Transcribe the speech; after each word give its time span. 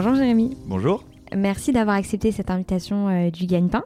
Bonjour 0.00 0.14
Jérémy. 0.14 0.56
Bonjour. 0.68 1.02
Merci 1.36 1.72
d'avoir 1.72 1.96
accepté 1.96 2.30
cette 2.30 2.52
invitation 2.52 3.08
euh, 3.08 3.30
du 3.32 3.46
Gagne-Pain. 3.46 3.82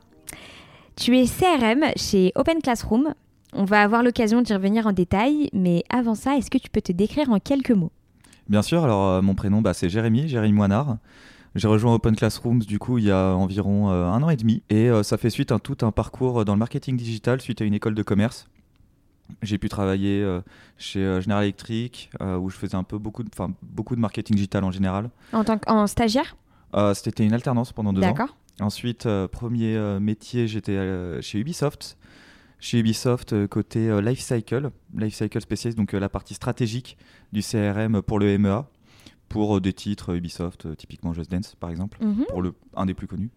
Tu 0.94 1.16
es 1.16 1.24
CRM 1.24 1.86
chez 1.96 2.32
Open 2.34 2.60
Classroom. 2.60 3.14
On 3.54 3.64
va 3.64 3.80
avoir 3.80 4.02
l'occasion 4.02 4.42
d'y 4.42 4.52
revenir 4.52 4.86
en 4.86 4.92
détail, 4.92 5.48
mais 5.54 5.84
avant 5.88 6.14
ça, 6.14 6.36
est-ce 6.36 6.50
que 6.50 6.58
tu 6.58 6.68
peux 6.68 6.82
te 6.82 6.92
décrire 6.92 7.30
en 7.30 7.38
quelques 7.38 7.70
mots? 7.70 7.92
Bien 8.46 8.60
sûr, 8.60 8.84
alors 8.84 9.08
euh, 9.08 9.22
mon 9.22 9.34
prénom 9.34 9.62
bah, 9.62 9.72
c'est 9.72 9.88
Jérémy, 9.88 10.28
Jérémy 10.28 10.52
Moinard. 10.52 10.98
J'ai 11.54 11.66
rejoint 11.66 11.94
Open 11.94 12.14
Classrooms 12.14 12.58
du 12.58 12.78
coup 12.78 12.98
il 12.98 13.04
y 13.04 13.10
a 13.10 13.34
environ 13.34 13.90
euh, 13.90 14.04
un 14.04 14.22
an 14.22 14.28
et 14.28 14.36
demi 14.36 14.62
et 14.68 14.90
ça 15.02 15.16
fait 15.16 15.30
suite 15.30 15.50
à 15.50 15.58
tout 15.58 15.78
un 15.80 15.92
parcours 15.92 16.44
dans 16.44 16.52
le 16.52 16.58
marketing 16.58 16.94
digital 16.94 17.40
suite 17.40 17.62
à 17.62 17.64
une 17.64 17.72
école 17.72 17.94
de 17.94 18.02
commerce. 18.02 18.50
J'ai 19.42 19.58
pu 19.58 19.68
travailler 19.68 20.26
chez 20.78 21.20
General 21.22 21.42
Electric 21.44 22.10
où 22.20 22.50
je 22.50 22.56
faisais 22.56 22.74
un 22.76 22.82
peu 22.84 22.98
beaucoup 22.98 23.22
de, 23.22 23.30
beaucoup 23.62 23.94
de 23.96 24.00
marketing 24.00 24.36
digital 24.36 24.64
en 24.64 24.70
général. 24.70 25.10
En 25.32 25.44
tant 25.44 25.58
qu'en 25.58 25.86
stagiaire? 25.86 26.36
C'était 26.94 27.24
une 27.24 27.32
alternance 27.32 27.72
pendant 27.72 27.92
deux 27.92 28.02
ans. 28.02 28.12
D'accord. 28.12 28.36
Ensuite, 28.60 29.08
premier 29.30 29.78
métier, 30.00 30.46
j'étais 30.46 31.20
chez 31.22 31.38
Ubisoft 31.38 31.96
chez 32.58 32.78
Ubisoft 32.78 33.48
côté 33.48 34.00
Lifecycle, 34.00 34.70
Lifecycle 34.96 35.40
spécialiste, 35.40 35.76
donc 35.76 35.92
la 35.92 36.08
partie 36.08 36.34
stratégique 36.34 36.96
du 37.32 37.40
CRM 37.42 38.02
pour 38.02 38.20
le 38.20 38.38
MEA, 38.38 38.68
pour 39.28 39.60
des 39.60 39.72
titres 39.72 40.14
Ubisoft, 40.14 40.76
typiquement 40.76 41.12
Just 41.12 41.28
Dance 41.28 41.56
par 41.58 41.70
exemple, 41.70 41.98
Mhm. 42.00 42.24
pour 42.28 42.40
le, 42.40 42.54
un 42.76 42.86
des 42.86 42.94
plus 42.94 43.08
connus. 43.08 43.30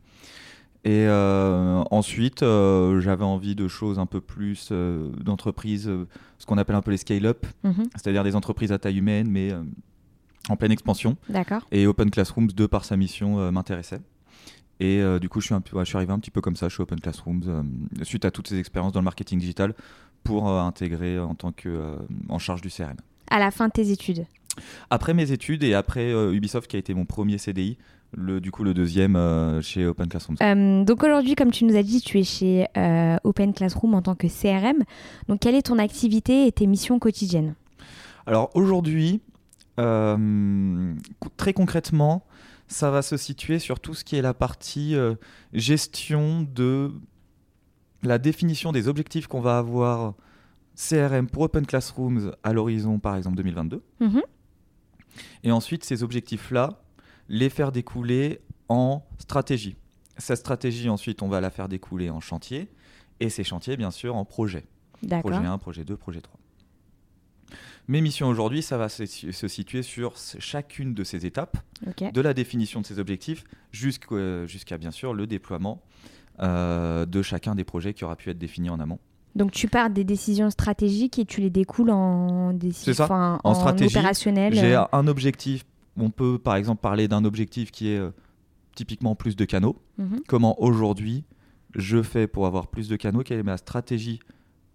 Et 0.85 1.07
euh, 1.07 1.83
ensuite, 1.89 2.43
euh, 2.43 3.01
j'avais 3.01 3.23
envie 3.23 3.55
de 3.55 3.67
choses 3.67 3.97
un 3.97 4.05
peu 4.05 4.21
plus 4.21 4.69
euh, 4.71 5.09
d'entreprises, 5.19 5.89
ce 6.37 6.45
qu'on 6.45 6.59
appelle 6.59 6.75
un 6.75 6.83
peu 6.83 6.91
les 6.91 6.97
scale-up, 6.97 7.45
Mhm. 7.63 7.85
c'est-à-dire 7.95 8.23
des 8.23 8.35
entreprises 8.35 8.71
à 8.71 8.77
taille 8.77 8.99
humaine, 8.99 9.27
mais 9.27 9.51
en 10.47 10.55
pleine 10.55 10.71
expansion. 10.71 11.17
D'accord. 11.27 11.63
Et 11.71 11.87
Open 11.87 12.11
Classrooms, 12.11 12.47
de 12.47 12.65
par 12.67 12.85
sa 12.85 12.97
mission, 12.97 13.51
m'intéressait. 13.51 13.99
Et 14.79 15.01
du 15.19 15.27
coup, 15.27 15.41
je 15.41 15.45
suis, 15.47 15.55
un 15.55 15.61
peu, 15.61 15.75
ouais, 15.75 15.85
je 15.85 15.89
suis 15.89 15.97
arrivé 15.97 16.13
un 16.13 16.19
petit 16.19 16.29
peu 16.31 16.41
comme 16.41 16.55
ça 16.55 16.69
chez 16.69 16.83
Open 16.83 16.99
Classrooms, 16.99 17.65
suite 18.03 18.25
à 18.25 18.29
toutes 18.31 18.47
ces 18.47 18.59
expériences 18.59 18.91
dans 18.93 18.99
le 18.99 19.05
marketing 19.05 19.39
digital, 19.39 19.73
pour 20.23 20.47
intégrer 20.51 21.17
en 21.17 21.33
tant 21.33 21.51
que 21.51 21.95
en 22.29 22.37
charge 22.37 22.61
du 22.61 22.69
CRM. 22.69 22.97
À 23.31 23.39
la 23.39 23.49
fin 23.49 23.69
de 23.69 23.73
tes 23.73 23.89
études. 23.89 24.27
Après 24.91 25.15
mes 25.15 25.31
études 25.31 25.63
et 25.63 25.73
après 25.73 26.11
Ubisoft, 26.31 26.69
qui 26.69 26.75
a 26.75 26.79
été 26.79 26.93
mon 26.93 27.05
premier 27.05 27.39
CDI, 27.39 27.77
le, 28.15 28.39
du 28.39 28.51
coup 28.51 28.63
le 28.63 28.73
deuxième 28.73 29.15
euh, 29.15 29.61
chez 29.61 29.85
Open 29.85 30.07
Classrooms. 30.07 30.37
Euh, 30.41 30.83
donc 30.83 31.03
aujourd'hui, 31.03 31.35
comme 31.35 31.51
tu 31.51 31.65
nous 31.65 31.75
as 31.75 31.83
dit, 31.83 32.01
tu 32.01 32.19
es 32.19 32.23
chez 32.23 32.67
euh, 32.77 33.17
Open 33.23 33.53
Classroom 33.53 33.93
en 33.93 34.01
tant 34.01 34.15
que 34.15 34.27
CRM. 34.27 34.83
Donc 35.27 35.41
quelle 35.41 35.55
est 35.55 35.63
ton 35.67 35.77
activité 35.77 36.47
et 36.47 36.51
tes 36.51 36.67
missions 36.67 36.99
quotidiennes? 36.99 37.55
Alors 38.25 38.49
aujourd'hui, 38.55 39.21
euh, 39.79 40.93
très 41.37 41.53
concrètement, 41.53 42.25
ça 42.67 42.89
va 42.89 43.01
se 43.01 43.17
situer 43.17 43.59
sur 43.59 43.79
tout 43.79 43.93
ce 43.93 44.03
qui 44.03 44.15
est 44.15 44.21
la 44.21 44.33
partie 44.33 44.95
euh, 44.95 45.15
gestion 45.53 46.41
de 46.41 46.91
la 48.01 48.17
définition 48.17 48.71
des 48.71 48.87
objectifs 48.87 49.27
qu'on 49.27 49.41
va 49.41 49.57
avoir 49.57 50.13
CRM 50.75 51.27
pour 51.27 51.43
Open 51.43 51.65
Classrooms 51.65 52.33
à 52.43 52.53
l'horizon 52.53 52.99
par 52.99 53.15
exemple 53.15 53.37
2022. 53.37 53.81
Mhm. 53.99 54.21
Et 55.43 55.51
ensuite, 55.51 55.83
ces 55.85 56.03
objectifs-là, 56.03 56.81
les 57.29 57.49
faire 57.49 57.71
découler 57.71 58.41
en 58.69 59.03
stratégie. 59.19 59.75
Cette 60.17 60.37
stratégie, 60.37 60.89
ensuite, 60.89 61.21
on 61.21 61.27
va 61.27 61.41
la 61.41 61.49
faire 61.49 61.67
découler 61.67 62.09
en 62.09 62.19
chantier. 62.21 62.69
Et 63.19 63.29
ces 63.29 63.43
chantiers, 63.43 63.77
bien 63.77 63.91
sûr, 63.91 64.15
en 64.15 64.25
projet. 64.25 64.65
D'accord. 65.03 65.31
Projet 65.31 65.45
1, 65.47 65.57
projet 65.57 65.85
2, 65.85 65.97
projet 65.97 66.21
3. 66.21 66.39
Mes 67.87 68.01
missions 68.01 68.27
aujourd'hui, 68.27 68.63
ça 68.63 68.77
va 68.77 68.89
se, 68.89 69.05
se 69.05 69.47
situer 69.47 69.83
sur 69.83 70.13
chacune 70.39 70.93
de 70.95 71.03
ces 71.03 71.25
étapes, 71.27 71.57
de 72.11 72.21
la 72.21 72.33
définition 72.33 72.81
de 72.81 72.85
ces 72.85 72.97
objectifs 72.97 73.43
jusqu'au- 73.71 74.47
jusqu'à 74.47 74.77
bien 74.79 74.89
sûr 74.89 75.13
le 75.13 75.27
déploiement 75.27 75.83
euh, 76.39 77.05
de 77.05 77.21
chacun 77.21 77.53
des 77.53 77.63
projets 77.63 77.93
qui 77.93 78.03
aura 78.03 78.15
pu 78.15 78.29
être 78.31 78.39
défini 78.39 78.69
en 78.71 78.79
amont. 78.79 78.97
Donc 79.35 79.51
tu 79.51 79.67
pars 79.67 79.89
des 79.91 80.03
décisions 80.03 80.49
stratégiques 80.49 81.19
et 81.19 81.25
tu 81.25 81.41
les 81.41 81.49
découles 81.51 81.91
en 81.91 82.53
décisions 82.53 83.05
En 83.43 83.53
stratégie, 83.53 83.95
opérationnel. 83.95 84.53
J'ai 84.55 84.75
euh, 84.75 84.83
un 84.91 85.07
objectif, 85.07 85.63
on 85.97 86.09
peut 86.09 86.39
par 86.39 86.55
exemple 86.55 86.81
parler 86.81 87.07
d'un 87.07 87.25
objectif 87.25 87.71
qui 87.71 87.89
est 87.89 87.97
euh, 87.97 88.11
typiquement 88.75 89.15
plus 89.15 89.35
de 89.35 89.45
canaux. 89.45 89.77
mhm. 89.97 90.21
Comment 90.27 90.61
aujourd'hui 90.61 91.25
je 91.75 92.01
fais 92.01 92.27
pour 92.27 92.45
avoir 92.45 92.67
plus 92.67 92.87
de 92.87 92.95
canaux, 92.95 93.21
quelle 93.23 93.39
est 93.39 93.43
ma 93.43 93.57
stratégie 93.57 94.19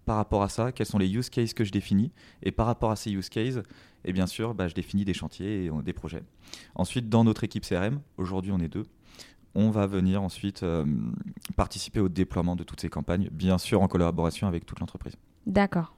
par 0.05 0.17
rapport 0.17 0.43
à 0.43 0.49
ça, 0.49 0.71
quels 0.71 0.85
sont 0.85 0.97
les 0.97 1.11
use 1.11 1.29
cases 1.29 1.53
que 1.53 1.63
je 1.63 1.71
définis, 1.71 2.11
et 2.43 2.51
par 2.51 2.65
rapport 2.65 2.91
à 2.91 2.95
ces 2.95 3.11
use 3.11 3.29
cases, 3.29 3.59
et 4.03 4.13
bien 4.13 4.27
sûr, 4.27 4.53
bah, 4.53 4.67
je 4.67 4.73
définis 4.73 5.05
des 5.05 5.13
chantiers 5.13 5.65
et 5.65 5.69
euh, 5.69 5.81
des 5.81 5.93
projets. 5.93 6.23
Ensuite, 6.75 7.09
dans 7.09 7.23
notre 7.23 7.43
équipe 7.43 7.65
CRM, 7.65 8.01
aujourd'hui 8.17 8.51
on 8.51 8.59
est 8.59 8.67
deux, 8.67 8.85
on 9.53 9.69
va 9.69 9.85
venir 9.85 10.21
ensuite 10.23 10.63
euh, 10.63 10.85
participer 11.55 11.99
au 11.99 12.09
déploiement 12.09 12.55
de 12.55 12.63
toutes 12.63 12.81
ces 12.81 12.89
campagnes, 12.89 13.29
bien 13.31 13.57
sûr 13.57 13.81
en 13.81 13.87
collaboration 13.87 14.47
avec 14.47 14.65
toute 14.65 14.79
l'entreprise. 14.79 15.15
D'accord. 15.45 15.95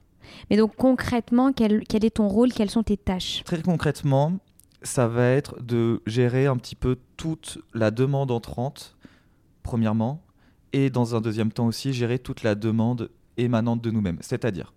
Mais 0.50 0.56
donc 0.56 0.74
concrètement, 0.76 1.52
quel, 1.52 1.84
quel 1.86 2.04
est 2.04 2.16
ton 2.16 2.28
rôle? 2.28 2.52
Quelles 2.52 2.70
sont 2.70 2.82
tes 2.82 2.96
tâches? 2.96 3.42
Très 3.44 3.60
concrètement, 3.62 4.38
ça 4.84 5.08
va 5.08 5.26
être 5.30 5.60
de 5.62 6.00
gérer 6.06 6.46
un 6.46 6.56
petit 6.56 6.76
peu 6.76 6.98
toute 7.16 7.58
la 7.74 7.90
demande 7.90 8.30
entrante, 8.30 8.96
premièrement, 9.62 10.22
et 10.72 10.90
dans 10.90 11.14
un 11.16 11.20
deuxième 11.20 11.50
temps 11.52 11.66
aussi, 11.66 11.92
gérer 11.92 12.18
toute 12.18 12.42
la 12.42 12.54
demande 12.54 13.10
émanante 13.36 13.82
de 13.82 13.90
nous-mêmes. 13.90 14.18
C'est-à-dire, 14.20 14.72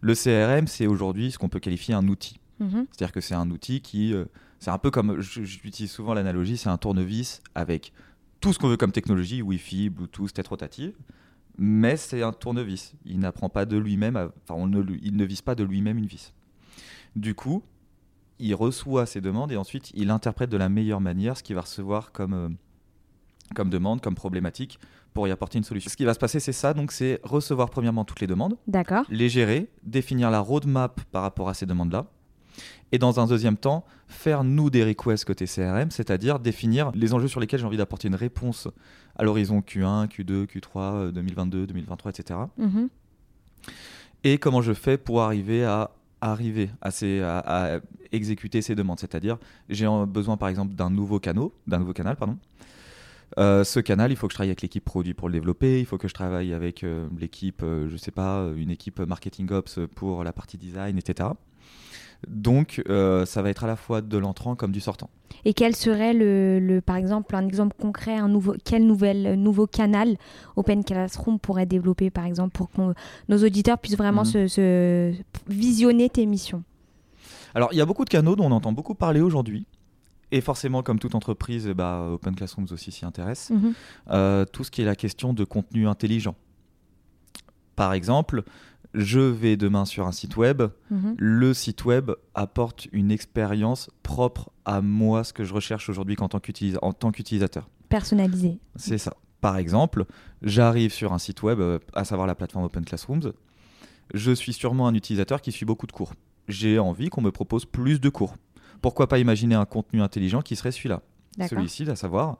le 0.00 0.14
CRM, 0.14 0.66
c'est 0.66 0.86
aujourd'hui 0.86 1.30
ce 1.32 1.38
qu'on 1.38 1.48
peut 1.48 1.60
qualifier 1.60 1.94
un 1.94 2.06
outil. 2.08 2.38
Mhm. 2.60 2.86
C'est-à-dire 2.90 3.12
que 3.12 3.20
c'est 3.20 3.34
un 3.34 3.50
outil 3.50 3.80
qui, 3.80 4.12
euh, 4.12 4.24
c'est 4.58 4.70
un 4.70 4.78
peu 4.78 4.90
comme, 4.90 5.20
j'utilise 5.20 5.90
souvent 5.90 6.14
l'analogie, 6.14 6.56
c'est 6.56 6.68
un 6.68 6.76
tournevis 6.78 7.40
avec 7.54 7.92
tout 8.40 8.52
ce 8.52 8.58
qu'on 8.58 8.68
veut 8.68 8.76
comme 8.76 8.92
technologie, 8.92 9.40
Wi-Fi, 9.42 9.88
Bluetooth, 9.88 10.32
tête 10.32 10.48
rotative, 10.48 10.92
mais 11.56 11.96
c'est 11.96 12.22
un 12.22 12.32
tournevis. 12.32 12.94
Il 13.04 13.18
n'apprend 13.20 13.48
pas 13.48 13.64
de 13.64 13.76
lui-même, 13.76 14.16
enfin, 14.16 14.54
on 14.60 14.66
ne, 14.66 14.80
lui- 14.80 15.00
il 15.02 15.16
ne 15.16 15.24
vise 15.24 15.40
pas 15.42 15.54
de 15.54 15.64
lui-même 15.64 15.98
une 15.98 16.06
vis. 16.06 16.32
Du 17.16 17.34
coup, 17.34 17.62
il 18.38 18.54
reçoit 18.54 19.06
ses 19.06 19.20
demandes 19.20 19.52
et 19.52 19.56
ensuite 19.56 19.90
il 19.94 20.10
interprète 20.10 20.50
de 20.50 20.56
la 20.56 20.68
meilleure 20.68 21.00
manière 21.00 21.36
ce 21.36 21.42
qu'il 21.42 21.54
va 21.54 21.62
recevoir 21.62 22.12
comme, 22.12 22.34
euh, 22.34 22.48
comme 23.54 23.70
demande, 23.70 24.00
comme 24.00 24.14
problématique 24.14 24.78
pour 25.12 25.28
y 25.28 25.30
apporter 25.30 25.58
une 25.58 25.64
solution. 25.64 25.90
Ce 25.90 25.96
qui 25.96 26.04
va 26.04 26.12
se 26.14 26.18
passer, 26.18 26.40
c'est 26.40 26.52
ça, 26.52 26.74
donc 26.74 26.90
c'est 26.90 27.20
recevoir 27.22 27.70
premièrement 27.70 28.04
toutes 28.04 28.20
les 28.20 28.26
demandes, 28.26 28.56
D'accord. 28.66 29.04
les 29.08 29.28
gérer, 29.28 29.70
définir 29.84 30.30
la 30.30 30.40
roadmap 30.40 31.00
par 31.12 31.22
rapport 31.22 31.48
à 31.48 31.54
ces 31.54 31.66
demandes-là. 31.66 32.06
Et 32.92 32.98
dans 32.98 33.18
un 33.18 33.26
deuxième 33.26 33.56
temps, 33.56 33.84
faire 34.06 34.44
nous 34.44 34.70
des 34.70 34.84
requests 34.84 35.24
côté 35.24 35.46
CRM, 35.46 35.90
c'est-à-dire 35.90 36.38
définir 36.38 36.90
les 36.94 37.14
enjeux 37.14 37.28
sur 37.28 37.40
lesquels 37.40 37.60
j'ai 37.60 37.66
envie 37.66 37.76
d'apporter 37.76 38.08
une 38.08 38.14
réponse 38.14 38.68
à 39.16 39.24
l'horizon 39.24 39.60
Q1, 39.60 40.08
Q2, 40.08 40.46
Q3, 40.46 40.68
euh, 40.76 41.12
2022, 41.12 41.66
2023, 41.66 42.10
etc. 42.10 42.40
Et 44.22 44.38
comment 44.38 44.62
je 44.62 44.72
fais 44.72 44.96
pour 44.98 45.22
arriver 45.22 45.64
à 45.64 45.90
arriver 46.32 46.70
à, 46.80 46.90
à- 47.74 47.80
exécuter 48.12 48.62
ces 48.62 48.74
demandes. 48.74 49.00
C'est-à-dire, 49.00 49.38
j'ai 49.68 49.86
besoin 50.06 50.36
par 50.36 50.48
exemple 50.48 50.74
d'un 50.74 50.90
nouveau 50.90 51.18
canal, 51.18 51.48
d'un 51.66 51.78
nouveau 51.80 51.92
canal, 51.92 52.16
pardon. 52.16 52.38
Euh, 53.38 53.64
ce 53.64 53.80
canal, 53.80 54.12
il 54.12 54.16
faut 54.16 54.28
que 54.28 54.32
je 54.32 54.36
travaille 54.36 54.50
avec 54.50 54.62
l'équipe 54.62 54.84
produit 54.84 55.12
pour 55.14 55.28
le 55.28 55.32
développer, 55.34 55.80
il 55.80 55.86
faut 55.86 55.98
que 55.98 56.06
je 56.06 56.14
travaille 56.14 56.52
avec 56.54 56.84
euh, 56.84 57.08
l'équipe, 57.18 57.62
euh, 57.64 57.88
je 57.90 57.96
sais 57.96 58.12
pas, 58.12 58.46
une 58.56 58.70
équipe 58.70 59.00
marketing 59.00 59.50
ops 59.50 59.80
pour 59.96 60.22
la 60.22 60.32
partie 60.32 60.56
design, 60.56 60.98
etc. 60.98 61.30
Donc, 62.28 62.82
euh, 62.88 63.26
ça 63.26 63.42
va 63.42 63.50
être 63.50 63.64
à 63.64 63.66
la 63.66 63.76
fois 63.76 64.00
de 64.00 64.16
l'entrant 64.18 64.54
comme 64.54 64.72
du 64.72 64.80
sortant. 64.80 65.10
Et 65.44 65.52
quel 65.52 65.74
serait 65.76 66.14
le, 66.14 66.58
le- 66.58 66.80
par 66.80 66.96
exemple, 66.96 67.34
un 67.36 67.44
exemple 67.46 67.76
concret, 67.78 68.16
un 68.16 68.28
nouveau, 68.28 68.54
quel 68.64 68.86
nouvel, 68.86 69.34
nouveau 69.34 69.66
canal 69.66 70.16
Open 70.56 70.84
Classroom 70.84 71.38
pourrait 71.38 71.66
développer, 71.66 72.10
par 72.10 72.24
exemple, 72.24 72.52
pour 72.52 72.70
que 72.70 72.80
nos 73.28 73.44
auditeurs 73.44 73.78
puissent 73.78 73.98
vraiment 73.98 74.22
Mhm. 74.22 74.46
se, 74.46 74.48
se 74.48 75.12
visionner 75.48 76.08
tes 76.08 76.24
missions? 76.24 76.62
Alors, 77.54 77.68
il 77.72 77.78
y 77.78 77.80
a 77.80 77.86
beaucoup 77.86 78.04
de 78.04 78.10
canaux 78.10 78.36
dont 78.36 78.46
on 78.46 78.52
entend 78.52 78.72
beaucoup 78.72 78.94
parler 78.94 79.20
aujourd'hui. 79.20 79.66
Et 80.34 80.40
forcément, 80.40 80.82
comme 80.82 80.98
toute 80.98 81.14
entreprise, 81.14 81.68
eh 81.70 81.74
bah, 81.74 82.08
Open 82.12 82.34
Classrooms 82.34 82.66
aussi 82.72 82.90
s'y 82.90 83.04
intéresse. 83.04 83.50
Mhm. 83.50 83.72
Euh, 84.10 84.44
tout 84.44 84.64
ce 84.64 84.70
qui 84.72 84.82
est 84.82 84.84
la 84.84 84.96
question 84.96 85.32
de 85.32 85.44
contenu 85.44 85.86
intelligent. 85.86 86.34
Par 87.76 87.92
exemple, 87.92 88.42
je 88.94 89.20
vais 89.20 89.56
demain 89.56 89.84
sur 89.84 90.06
un 90.08 90.12
site 90.12 90.36
web, 90.36 90.62
Mhm. 90.90 91.14
le 91.18 91.54
site 91.54 91.84
web 91.84 92.10
apporte 92.34 92.88
une 92.90 93.12
expérience 93.12 93.90
propre 94.02 94.50
à 94.64 94.80
moi, 94.80 95.22
ce 95.22 95.32
que 95.32 95.44
je 95.44 95.54
recherche 95.54 95.88
aujourd'hui 95.88 96.16
en 96.18 96.28
tant 96.28 96.40
qu'utilisa- 96.40 96.78
en 96.82 96.92
tant 96.92 97.12
qu'utilisateur. 97.12 97.68
Personnalisé. 97.88 98.58
C'est 98.74 98.98
ça. 98.98 99.14
Par 99.40 99.56
exemple, 99.56 100.04
j'arrive 100.42 100.92
sur 100.92 101.12
un 101.12 101.18
site 101.18 101.42
web, 101.44 101.60
euh, 101.60 101.78
à 101.94 102.04
savoir 102.04 102.26
la 102.26 102.34
plateforme 102.34 102.64
Open 102.64 102.84
Classrooms. 102.84 103.32
Je 104.14 104.32
suis 104.32 104.52
sûrement 104.52 104.88
un 104.88 104.94
utilisateur 104.94 105.40
qui 105.40 105.52
suit 105.52 105.66
beaucoup 105.66 105.86
de 105.86 105.92
cours. 105.92 106.12
J'ai 106.48 106.80
envie 106.80 107.08
qu'on 107.08 107.22
me 107.22 107.30
propose 107.30 107.66
plus 107.66 108.00
de 108.00 108.08
cours. 108.08 108.34
Pourquoi 108.80 109.08
pas 109.08 109.18
imaginer 109.18 109.54
un 109.54 109.64
contenu 109.64 110.02
intelligent 110.02 110.42
qui 110.42 110.56
serait 110.56 110.72
celui-là. 110.72 111.02
Celui-ci, 111.48 111.88
à 111.90 111.96
savoir, 111.96 112.38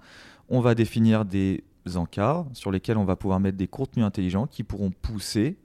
on 0.49 0.61
va 0.61 0.75
définir 0.75 1.25
des 1.25 1.65
encarts 1.95 2.47
sur 2.53 2.71
lesquels 2.71 2.97
on 2.97 3.05
va 3.05 3.17
pouvoir 3.17 3.41
mettre 3.41 3.59
des 3.59 3.69
contenus 3.69 4.05
intelligents 4.05 4.47
qui 4.47 4.63
pourront 4.63 4.91
pousser 4.91 5.59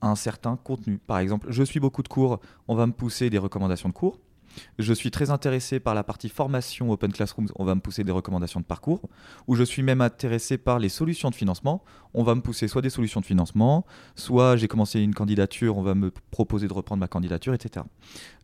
un 0.00 0.14
certain 0.14 0.56
contenu. 0.56 0.98
Par 0.98 1.18
exemple, 1.18 1.48
je 1.50 1.62
suis 1.62 1.80
beaucoup 1.80 2.02
de 2.02 2.08
cours, 2.08 2.40
on 2.68 2.74
va 2.74 2.86
me 2.86 2.92
pousser 2.92 3.30
des 3.30 3.38
recommandations 3.38 3.88
de 3.88 3.94
cours. 3.94 4.18
Je 4.78 4.92
suis 4.92 5.10
très 5.10 5.30
intéressé 5.30 5.80
par 5.80 5.94
la 5.94 6.04
partie 6.04 6.28
formation 6.28 6.90
Open 6.90 7.12
Classrooms, 7.12 7.48
on 7.56 7.64
va 7.64 7.74
me 7.74 7.80
pousser 7.80 8.04
des 8.04 8.12
recommandations 8.12 8.60
de 8.60 8.64
parcours. 8.64 9.02
Ou 9.46 9.54
je 9.54 9.62
suis 9.62 9.82
même 9.82 10.00
intéressé 10.00 10.58
par 10.58 10.78
les 10.78 10.88
solutions 10.88 11.30
de 11.30 11.34
financement, 11.34 11.82
on 12.14 12.22
va 12.22 12.34
me 12.34 12.40
pousser 12.40 12.68
soit 12.68 12.82
des 12.82 12.90
solutions 12.90 13.20
de 13.20 13.26
financement, 13.26 13.84
soit 14.14 14.56
j'ai 14.56 14.68
commencé 14.68 15.00
une 15.00 15.14
candidature, 15.14 15.76
on 15.76 15.82
va 15.82 15.94
me 15.94 16.10
proposer 16.30 16.68
de 16.68 16.72
reprendre 16.72 17.00
ma 17.00 17.08
candidature, 17.08 17.54
etc. 17.54 17.84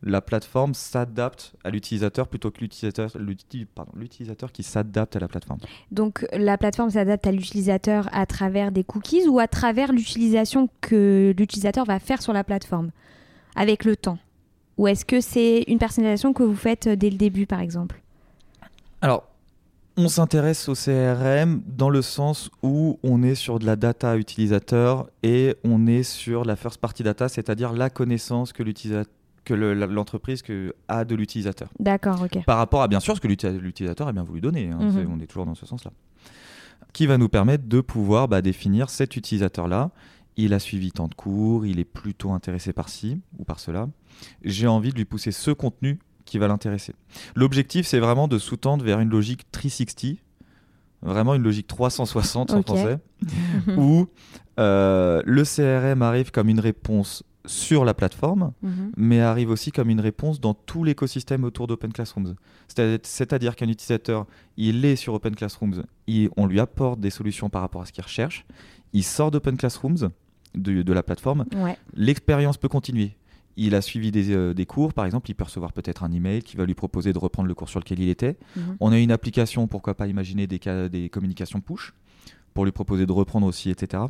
La 0.03 0.21
plateforme 0.21 0.73
s'adapte 0.73 1.55
à 1.63 1.69
l'utilisateur 1.69 2.27
plutôt 2.27 2.51
que 2.51 2.61
l'utilisateur, 2.61 3.11
l'utilisateur 3.95 4.51
qui 4.51 4.63
s'adapte 4.63 5.15
à 5.15 5.19
la 5.19 5.27
plateforme. 5.27 5.59
Donc 5.91 6.25
la 6.33 6.57
plateforme 6.57 6.91
s'adapte 6.91 7.27
à 7.27 7.31
l'utilisateur 7.31 8.07
à 8.11 8.25
travers 8.25 8.71
des 8.71 8.83
cookies 8.83 9.27
ou 9.27 9.39
à 9.39 9.47
travers 9.47 9.91
l'utilisation 9.91 10.69
que 10.81 11.33
l'utilisateur 11.37 11.85
va 11.85 11.99
faire 11.99 12.21
sur 12.21 12.33
la 12.33 12.43
plateforme 12.43 12.91
avec 13.55 13.85
le 13.85 13.95
temps? 13.95 14.17
Ou 14.77 14.87
est-ce 14.87 15.05
que 15.05 15.21
c'est 15.21 15.63
une 15.67 15.77
personnalisation 15.79 16.33
que 16.33 16.43
vous 16.43 16.55
faites 16.55 16.87
dès 16.89 17.09
le 17.09 17.17
début 17.17 17.45
par 17.45 17.59
exemple? 17.61 18.01
Alors, 19.01 19.23
on 19.97 20.09
s'intéresse 20.09 20.67
au 20.67 20.73
CRM 20.73 21.61
dans 21.65 21.89
le 21.89 22.01
sens 22.01 22.49
où 22.61 22.99
on 23.03 23.23
est 23.23 23.35
sur 23.35 23.59
de 23.59 23.65
la 23.65 23.77
data 23.77 24.17
utilisateur 24.17 25.07
et 25.23 25.55
on 25.63 25.87
est 25.87 26.03
sur 26.03 26.43
la 26.43 26.55
first 26.57 26.79
party 26.81 27.03
data, 27.03 27.29
c'est-à-dire 27.29 27.71
la 27.71 27.89
connaissance 27.89 28.51
que 28.51 28.63
l'utilisateur 28.63 29.11
l'entreprise 29.47 30.41
a 30.87 31.05
de 31.05 31.13
l'utilisateur. 31.13 31.69
D'accord, 31.79 32.19
ok. 32.23 32.43
Par 32.45 32.57
rapport 32.57 32.81
à 32.81 32.87
bien 32.87 32.99
sûr 32.99 33.15
ce 33.15 33.21
que 33.21 33.27
l'uti- 33.27 33.47
l'utilisateur 33.47 34.07
a 34.07 34.11
bien 34.11 34.23
voulu 34.23 34.41
donner. 34.41 34.71
hein, 34.71 34.79
Mhm. 34.81 35.07
on 35.15 35.19
est 35.19 35.27
toujours 35.27 35.45
dans 35.45 35.53
ce 35.53 35.67
sens-là. 35.67 35.91
Qui 36.93 37.05
va 37.05 37.19
nous 37.19 37.29
permettre 37.29 37.65
de 37.67 37.79
pouvoir 37.79 38.27
bah, 38.27 38.41
définir 38.41 38.89
cet 38.89 39.15
utilisateur-là. 39.15 39.91
Il 40.37 40.53
a 40.53 40.59
suivi 40.59 40.91
tant 40.91 41.07
de 41.07 41.13
cours, 41.15 41.65
il 41.65 41.79
est 41.79 41.85
plutôt 41.85 42.31
intéressé 42.31 42.73
par 42.73 42.89
ci 42.89 43.21
ou 43.37 43.45
par 43.45 43.59
cela. 43.59 43.87
J'ai 44.43 44.67
envie 44.67 44.89
de 44.91 44.95
lui 44.97 45.05
pousser 45.05 45.31
ce 45.31 45.51
contenu 45.51 45.99
qui 46.25 46.37
va 46.39 46.47
l'intéresser. 46.47 46.93
L'objectif, 47.35 47.85
c'est 47.85 47.99
vraiment 47.99 48.27
de 48.27 48.37
sous-tendre 48.37 48.83
vers 48.83 48.99
une 48.99 49.09
logique 49.09 49.49
360, 49.51 50.17
vraiment 51.01 51.35
une 51.35 51.43
logique 51.43 51.67
360 51.67 52.51
en 52.51 52.57
Ok. 52.59 52.65
français, 52.65 52.97
où 53.77 54.07
euh, 54.59 55.21
le 55.25 55.43
CRM 55.43 56.01
arrive 56.01 56.31
comme 56.31 56.49
une 56.49 56.59
réponse 56.59 57.23
sur 57.45 57.85
la 57.85 57.93
plateforme, 57.93 58.53
Mhm. 58.63 58.91
mais 58.97 59.21
arrive 59.21 59.51
aussi 59.51 59.71
comme 59.71 59.89
une 59.91 59.99
réponse 59.99 60.41
dans 60.41 60.55
tout 60.55 60.83
l'écosystème 60.83 61.43
autour 61.43 61.67
d'Open 61.67 61.93
Classrooms. 61.93 62.33
C'est- 62.67 63.05
C'est-à-dire 63.05 63.55
qu'un 63.55 63.67
utilisateur, 63.69 64.25
il 64.57 64.83
est 64.83 64.95
sur 64.95 65.13
Open 65.13 65.35
Classrooms, 65.35 65.83
il- 66.07 66.29
on 66.37 66.47
lui 66.47 66.59
apporte 66.59 66.99
des 66.99 67.11
solutions 67.11 67.49
par 67.51 67.61
rapport 67.61 67.83
à 67.83 67.85
ce 67.85 67.91
qu'il 67.91 68.03
recherche, 68.03 68.45
il 68.93 69.03
sort 69.03 69.29
d'Open 69.29 69.57
Classrooms, 69.57 70.09
de, 70.55 70.81
de 70.81 70.93
la 70.93 71.03
plateforme, 71.03 71.45
Ouais. 71.55 71.77
l'expérience 71.95 72.57
peut 72.57 72.67
continuer. 72.69 73.11
Il 73.57 73.73
a 73.73 73.81
suivi 73.81 74.11
des, 74.11 74.31
euh, 74.35 74.53
des 74.53 74.65
cours, 74.65 74.93
par 74.93 75.05
exemple, 75.05 75.29
il 75.29 75.33
peut 75.33 75.45
recevoir 75.45 75.71
peut-être 75.71 76.03
un 76.03 76.11
email 76.11 76.41
qui 76.43 76.57
va 76.57 76.65
lui 76.65 76.73
proposer 76.75 77.13
de 77.13 77.17
reprendre 77.19 77.47
le 77.47 77.53
cours 77.55 77.69
sur 77.69 77.79
lequel 77.79 77.99
il 78.01 78.09
était. 78.09 78.37
Mhm. 78.57 78.77
On 78.81 78.91
a 78.91 78.97
une 78.99 79.11
application, 79.11 79.67
pourquoi 79.67 79.93
pas 79.95 80.07
imaginer 80.07 80.45
des, 80.45 80.59
des 80.89 81.09
communications 81.09 81.61
push 81.61 81.93
pour 82.53 82.65
lui 82.65 82.71
proposer 82.71 83.05
de 83.05 83.11
reprendre 83.11 83.47
aussi, 83.47 83.69
etc. 83.69 84.03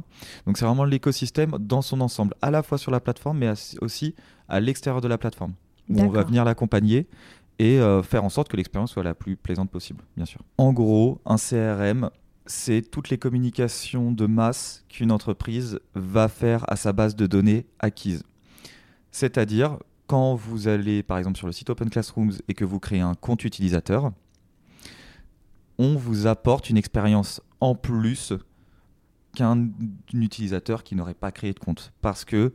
Donc 0.45 0.57
c'est 0.57 0.65
vraiment 0.65 0.83
l'écosystème 0.86 1.57
dans 1.59 1.81
son 1.81 2.01
ensemble, 2.01 2.33
à 2.42 2.50
la 2.51 2.63
fois 2.63 2.77
sur 2.77 2.91
la 2.91 3.00
plateforme, 3.00 3.39
mais 3.39 3.51
aussi 3.81 4.15
à 4.50 4.59
l'extérieur 4.59 5.01
de 5.01 5.07
la 5.07 5.18
plateforme, 5.18 5.53
où 5.89 6.00
on 6.00 6.09
va 6.09 6.24
venir 6.24 6.44
l'accompagner 6.45 7.07
et 7.57 7.80
euh, 7.80 8.03
faire 8.03 8.24
en 8.24 8.30
sorte 8.30 8.48
que 8.50 8.57
l'expérience 8.57 8.91
soit 8.91 9.03
la 9.03 9.13
plus 9.15 9.36
plaisante 9.36 9.69
possible, 9.71 10.03
bien 10.18 10.25
sûr. 10.25 10.41
En 10.57 10.74
gros, 10.74 11.21
un 11.25 11.38
CRM, 11.38 12.09
c'est 12.45 12.81
toutes 12.81 13.09
les 13.09 13.18
communications 13.18 14.12
de 14.12 14.25
masse 14.25 14.86
qu'une 14.89 15.12
entreprise 15.12 15.80
va 15.94 16.27
faire 16.27 16.63
à 16.71 16.75
sa 16.75 16.94
base 16.94 17.15
de 17.15 17.27
données 17.27 17.65
acquise. 17.80 18.24
C'est-à-dire, 19.12 19.80
quand 20.07 20.36
vous 20.36 20.68
allez 20.68 21.03
par 21.03 21.18
exemple 21.18 21.38
sur 21.38 21.47
le 21.47 21.53
site 21.53 21.69
Open 21.69 21.89
Classrooms 21.89 22.33
et 22.47 22.53
que 22.53 22.65
vous 22.65 22.80
créez 22.80 23.01
un 23.01 23.15
compte 23.15 23.44
utilisateur, 23.44 24.12
on 25.77 25.95
vous 25.95 26.27
apporte 26.27 26.69
une 26.69 26.77
expérience 26.77 27.42
en 27.59 27.75
plus 27.75 28.33
qu'un 29.36 29.69
utilisateur 30.13 30.83
qui 30.83 30.95
n'aurait 30.95 31.13
pas 31.13 31.31
créé 31.31 31.53
de 31.53 31.59
compte. 31.59 31.91
Parce 32.01 32.25
que 32.25 32.53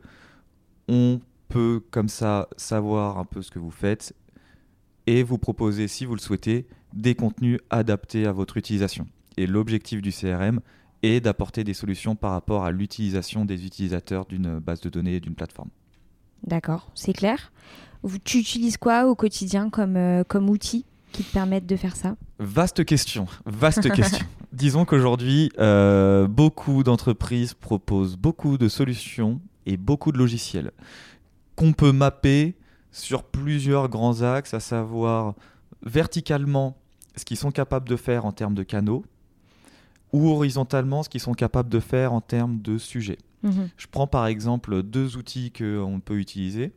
on 0.87 1.19
peut 1.47 1.81
comme 1.91 2.09
ça 2.09 2.47
savoir 2.57 3.17
un 3.17 3.25
peu 3.25 3.41
ce 3.41 3.51
que 3.51 3.59
vous 3.59 3.71
faites 3.71 4.15
et 5.05 5.23
vous 5.23 5.37
proposer, 5.37 5.87
si 5.87 6.05
vous 6.05 6.15
le 6.15 6.21
souhaitez, 6.21 6.67
des 6.93 7.15
contenus 7.15 7.59
adaptés 7.69 8.25
à 8.25 8.31
votre 8.31 8.57
utilisation. 8.57 9.07
Et 9.37 9.47
l'objectif 9.47 10.01
du 10.01 10.11
CRM 10.11 10.59
est 11.03 11.21
d'apporter 11.21 11.63
des 11.63 11.73
solutions 11.73 12.15
par 12.15 12.31
rapport 12.31 12.63
à 12.63 12.71
l'utilisation 12.71 13.45
des 13.45 13.65
utilisateurs 13.65 14.25
d'une 14.25 14.59
base 14.59 14.81
de 14.81 14.89
données 14.89 15.15
et 15.15 15.19
d'une 15.19 15.35
plateforme. 15.35 15.69
D'accord, 16.43 16.91
c'est 16.95 17.13
clair. 17.13 17.51
Tu 18.23 18.39
utilises 18.39 18.77
quoi 18.77 19.05
au 19.05 19.15
quotidien 19.15 19.69
comme, 19.69 19.95
euh, 19.95 20.23
comme 20.23 20.49
outil 20.49 20.85
qui 21.11 21.23
te 21.23 21.31
permettent 21.31 21.67
de 21.67 21.75
faire 21.75 21.95
ça? 21.95 22.15
Vaste 22.39 22.83
question, 22.85 23.27
vaste 23.45 23.91
question. 23.91 24.25
Disons 24.53 24.85
qu'aujourd'hui, 24.85 25.51
euh, 25.59 26.27
beaucoup 26.27 26.83
d'entreprises 26.83 27.53
proposent 27.53 28.17
beaucoup 28.17 28.57
de 28.57 28.67
solutions 28.67 29.39
et 29.65 29.77
beaucoup 29.77 30.11
de 30.11 30.17
logiciels 30.17 30.71
qu'on 31.55 31.73
peut 31.73 31.91
mapper 31.91 32.55
sur 32.91 33.23
plusieurs 33.23 33.87
grands 33.87 34.21
axes, 34.23 34.53
à 34.53 34.59
savoir 34.59 35.35
verticalement 35.85 36.75
ce 37.15 37.23
qu'ils 37.23 37.37
sont 37.37 37.51
capables 37.51 37.87
de 37.87 37.95
faire 37.95 38.25
en 38.25 38.31
termes 38.31 38.55
de 38.55 38.63
canaux 38.63 39.05
ou 40.13 40.27
horizontalement 40.29 41.03
ce 41.03 41.09
qu'ils 41.09 41.21
sont 41.21 41.33
capables 41.33 41.69
de 41.69 41.79
faire 41.79 42.13
en 42.13 42.21
termes 42.21 42.59
de 42.61 42.77
sujets. 42.77 43.17
Mhm. 43.43 43.69
Je 43.77 43.87
prends 43.87 44.07
par 44.07 44.27
exemple 44.27 44.83
deux 44.83 45.17
outils 45.17 45.51
qu'on 45.51 45.99
peut 46.03 46.19
utiliser, 46.19 46.71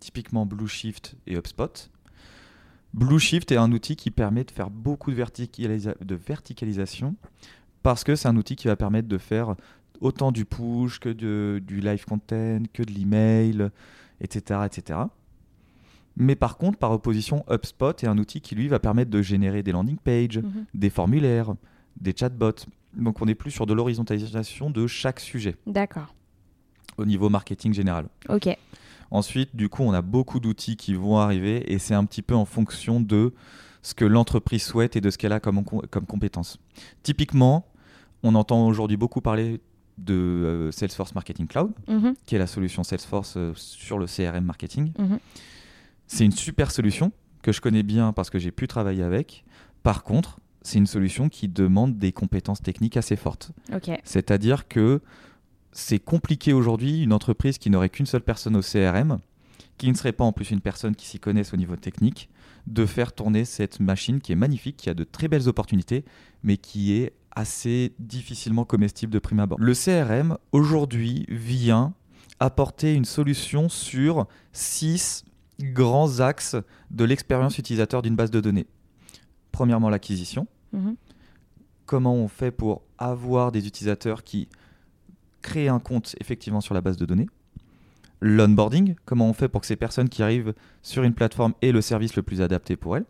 typiquement 0.00 0.46
Blueshift 0.46 1.16
et 1.26 1.36
HubSpot. 1.36 1.90
Blueshift 2.94 3.52
est 3.52 3.56
un 3.56 3.70
outil 3.72 3.96
qui 3.96 4.10
permet 4.10 4.44
de 4.44 4.50
faire 4.50 4.70
beaucoup 4.70 5.10
de, 5.10 5.16
verticalisa- 5.22 6.02
de 6.02 6.14
verticalisation 6.14 7.14
parce 7.82 8.02
que 8.04 8.16
c'est 8.16 8.28
un 8.28 8.36
outil 8.36 8.56
qui 8.56 8.66
va 8.66 8.76
permettre 8.76 9.08
de 9.08 9.18
faire 9.18 9.54
autant 10.00 10.32
du 10.32 10.44
push 10.44 10.98
que 10.98 11.08
de- 11.10 11.60
du 11.64 11.80
live 11.80 12.04
content, 12.04 12.62
que 12.72 12.82
de 12.82 12.92
l'email, 12.92 13.68
etc., 14.20 14.60
etc. 14.66 15.00
Mais 16.16 16.34
par 16.34 16.56
contre, 16.56 16.78
par 16.78 16.90
opposition, 16.92 17.44
HubSpot 17.50 17.90
est 18.02 18.06
un 18.06 18.18
outil 18.18 18.40
qui 18.40 18.54
lui 18.56 18.66
va 18.68 18.78
permettre 18.80 19.10
de 19.10 19.22
générer 19.22 19.62
des 19.62 19.70
landing 19.72 19.98
pages, 19.98 20.38
Mhm. 20.38 20.64
des 20.74 20.90
formulaires, 20.90 21.54
des 22.00 22.14
chatbots. 22.16 22.66
Donc 22.96 23.20
on 23.22 23.28
est 23.28 23.34
plus 23.34 23.50
sur 23.50 23.66
de 23.66 23.74
l'horizontalisation 23.74 24.70
de 24.70 24.86
chaque 24.86 25.20
sujet 25.20 25.56
D'accord, 25.66 26.14
au 26.96 27.04
niveau 27.04 27.28
marketing 27.28 27.72
général. 27.72 28.06
ok. 28.28 28.56
Ensuite, 29.10 29.56
du 29.56 29.70
coup, 29.70 29.84
on 29.84 29.92
a 29.94 30.02
beaucoup 30.02 30.38
d'outils 30.38 30.76
qui 30.76 30.92
vont 30.94 31.16
arriver 31.18 31.72
et 31.72 31.78
c'est 31.78 31.94
un 31.94 32.04
petit 32.04 32.20
peu 32.20 32.34
en 32.34 32.44
fonction 32.44 33.00
de 33.00 33.32
ce 33.80 33.94
que 33.94 34.04
l'entreprise 34.04 34.62
souhaite 34.62 34.96
et 34.96 35.00
de 35.00 35.08
ce 35.08 35.16
qu'elle 35.16 35.32
a 35.32 35.40
comme, 35.40 35.64
comme 35.64 36.04
compétences. 36.04 36.58
Typiquement, 37.02 37.66
on 38.22 38.34
entend 38.34 38.66
aujourd'hui 38.66 38.98
beaucoup 38.98 39.22
parler 39.22 39.60
de 39.96 40.12
euh, 40.14 40.70
Salesforce 40.72 41.14
Marketing 41.14 41.46
Cloud, 41.46 41.72
Mhm. 41.88 42.14
qui 42.26 42.34
est 42.34 42.38
la 42.38 42.46
solution 42.46 42.84
Salesforce 42.84 43.34
euh, 43.38 43.52
sur 43.54 43.98
le 43.98 44.04
CRM 44.06 44.44
marketing. 44.44 44.92
Mhm. 44.98 45.18
C'est 46.06 46.24
une 46.26 46.32
super 46.32 46.70
solution 46.70 47.10
que 47.42 47.50
je 47.52 47.60
connais 47.62 47.82
bien 47.82 48.12
parce 48.12 48.28
que 48.28 48.38
j'ai 48.38 48.50
pu 48.50 48.68
travailler 48.68 49.02
avec. 49.04 49.44
Par 49.82 50.02
contre, 50.02 50.38
c'est 50.68 50.78
une 50.78 50.86
solution 50.86 51.28
qui 51.28 51.48
demande 51.48 51.98
des 51.98 52.12
compétences 52.12 52.62
techniques 52.62 52.96
assez 52.96 53.16
fortes. 53.16 53.52
C'est-à-dire 54.04 54.68
que 54.68 55.00
c'est 55.72 55.98
compliqué 55.98 56.52
aujourd'hui, 56.52 57.02
une 57.02 57.12
entreprise 57.12 57.58
qui 57.58 57.70
n'aurait 57.70 57.88
qu'une 57.88 58.06
seule 58.06 58.22
personne 58.22 58.56
au 58.56 58.60
CRM, 58.60 59.18
qui 59.78 59.88
ne 59.88 59.94
serait 59.94 60.12
pas 60.12 60.24
en 60.24 60.32
plus 60.32 60.50
une 60.50 60.60
personne 60.60 60.94
qui 60.94 61.06
s'y 61.06 61.18
connaisse 61.18 61.54
au 61.54 61.56
niveau 61.56 61.76
technique, 61.76 62.28
de 62.66 62.84
faire 62.84 63.12
tourner 63.12 63.44
cette 63.44 63.80
machine 63.80 64.20
qui 64.20 64.32
est 64.32 64.36
magnifique, 64.36 64.76
qui 64.76 64.90
a 64.90 64.94
de 64.94 65.04
très 65.04 65.28
belles 65.28 65.48
opportunités, 65.48 66.04
mais 66.42 66.56
qui 66.56 66.92
est 66.92 67.12
assez 67.30 67.94
difficilement 67.98 68.64
comestible 68.64 69.12
de 69.12 69.18
prime 69.18 69.40
abord. 69.40 69.58
Le 69.60 69.72
CRM, 69.72 70.36
aujourd'hui, 70.52 71.24
vient 71.28 71.94
apporter 72.40 72.94
une 72.94 73.04
solution 73.04 73.68
sur 73.68 74.26
six 74.52 75.24
grands 75.60 76.20
axes 76.20 76.56
de 76.90 77.04
l'expérience 77.04 77.58
utilisateur 77.58 78.02
d'une 78.02 78.16
base 78.16 78.30
de 78.30 78.40
données. 78.40 78.66
Premièrement, 79.52 79.88
l'acquisition 79.88 80.46
Mhm. 80.72 80.96
comment 81.86 82.14
on 82.14 82.28
fait 82.28 82.50
pour 82.50 82.82
avoir 82.98 83.52
des 83.52 83.66
utilisateurs 83.66 84.22
qui 84.22 84.48
créent 85.42 85.68
un 85.68 85.78
compte 85.78 86.14
effectivement 86.20 86.60
sur 86.60 86.74
la 86.74 86.80
base 86.80 86.96
de 86.96 87.06
données? 87.06 87.28
l'onboarding, 88.20 88.94
comment 89.04 89.28
on 89.28 89.32
fait 89.32 89.48
pour 89.48 89.60
que 89.60 89.66
ces 89.66 89.76
personnes 89.76 90.08
qui 90.08 90.22
arrivent 90.22 90.54
sur 90.82 91.02
une 91.02 91.14
plateforme 91.14 91.54
aient 91.62 91.72
le 91.72 91.80
service 91.80 92.16
le 92.16 92.22
plus 92.22 92.42
adapté 92.42 92.76
pour 92.76 92.96
elles? 92.96 93.04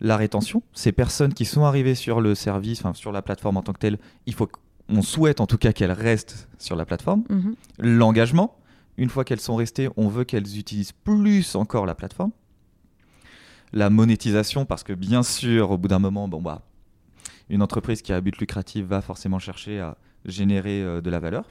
La 0.00 0.16
rétention, 0.16 0.62
ces 0.72 0.92
personnes 0.92 1.32
qui 1.32 1.44
sont 1.44 1.64
arrivées 1.64 1.94
sur 1.94 2.20
le 2.20 2.34
service, 2.34 2.80
enfin 2.80 2.92
sur 2.94 3.12
la 3.12 3.22
plateforme 3.22 3.56
en 3.56 3.62
tant 3.62 3.72
que 3.72 3.78
telle, 3.78 3.98
il 4.26 4.34
faut 4.34 4.48
on 4.88 5.02
souhaite 5.02 5.40
en 5.40 5.46
tout 5.46 5.58
cas 5.58 5.72
qu'elles 5.72 5.92
restent 5.92 6.48
sur 6.58 6.76
la 6.76 6.84
plateforme. 6.84 7.24
Mhm. 7.28 7.54
L'engagement, 7.78 8.56
une 8.98 9.08
fois 9.08 9.24
qu'elles 9.24 9.40
sont 9.40 9.56
restées, 9.56 9.88
on 9.96 10.08
veut 10.08 10.24
qu'elles 10.24 10.58
utilisent 10.58 10.92
plus 10.92 11.54
encore 11.56 11.86
la 11.86 11.94
plateforme. 11.94 12.30
La 13.72 13.90
monétisation, 13.90 14.64
parce 14.64 14.84
que 14.84 14.92
bien 14.92 15.22
sûr, 15.22 15.70
au 15.70 15.78
bout 15.78 15.88
d'un 15.88 15.98
moment, 15.98 16.28
bon 16.28 16.40
bah, 16.40 16.62
une 17.48 17.62
entreprise 17.62 18.02
qui 18.02 18.12
a 18.12 18.16
un 18.16 18.20
but 18.20 18.36
lucratif 18.38 18.86
va 18.86 19.00
forcément 19.00 19.38
chercher 19.38 19.80
à 19.80 19.96
générer 20.24 20.82
euh, 20.82 21.00
de 21.00 21.10
la 21.10 21.18
valeur. 21.18 21.44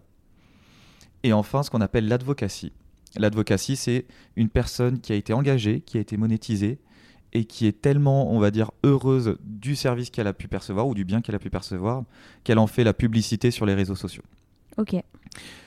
Et 1.24 1.34
enfin, 1.34 1.64
ce 1.64 1.70
qu'on 1.70 1.82
appelle 1.82 2.08
l'advocacy. 2.08 2.72
L'advocacy, 3.18 3.76
c'est 3.76 4.06
une 4.36 4.50
personne 4.50 5.00
qui 5.00 5.14
a 5.14 5.16
été 5.16 5.34
engagée, 5.34 5.82
qui 5.82 5.98
a 5.98 6.02
été 6.02 6.18
monétisée 6.18 6.80
et 7.34 7.46
qui 7.46 7.68
est 7.68 7.82
tellement, 7.82 8.32
on 8.32 8.40
va 8.40 8.52
dire, 8.52 8.72
heureuse 8.84 9.38
du 9.44 9.76
service 9.76 10.10
qu'elle 10.10 10.28
a 10.28 10.34
pu 10.34 10.48
percevoir 10.48 10.88
ou 10.88 10.94
du 10.94 11.06
bien 11.06 11.22
qu'elle 11.22 11.36
a 11.36 11.40
pu 11.40 11.50
percevoir 11.50 12.04
qu'elle 12.44 12.60
en 12.60 12.68
fait 12.68 12.84
la 12.84 12.94
publicité 12.94 13.52
sur 13.52 13.66
les 13.66 13.74
réseaux 13.74 13.96
sociaux. 13.96 14.24
Ok. 14.78 14.96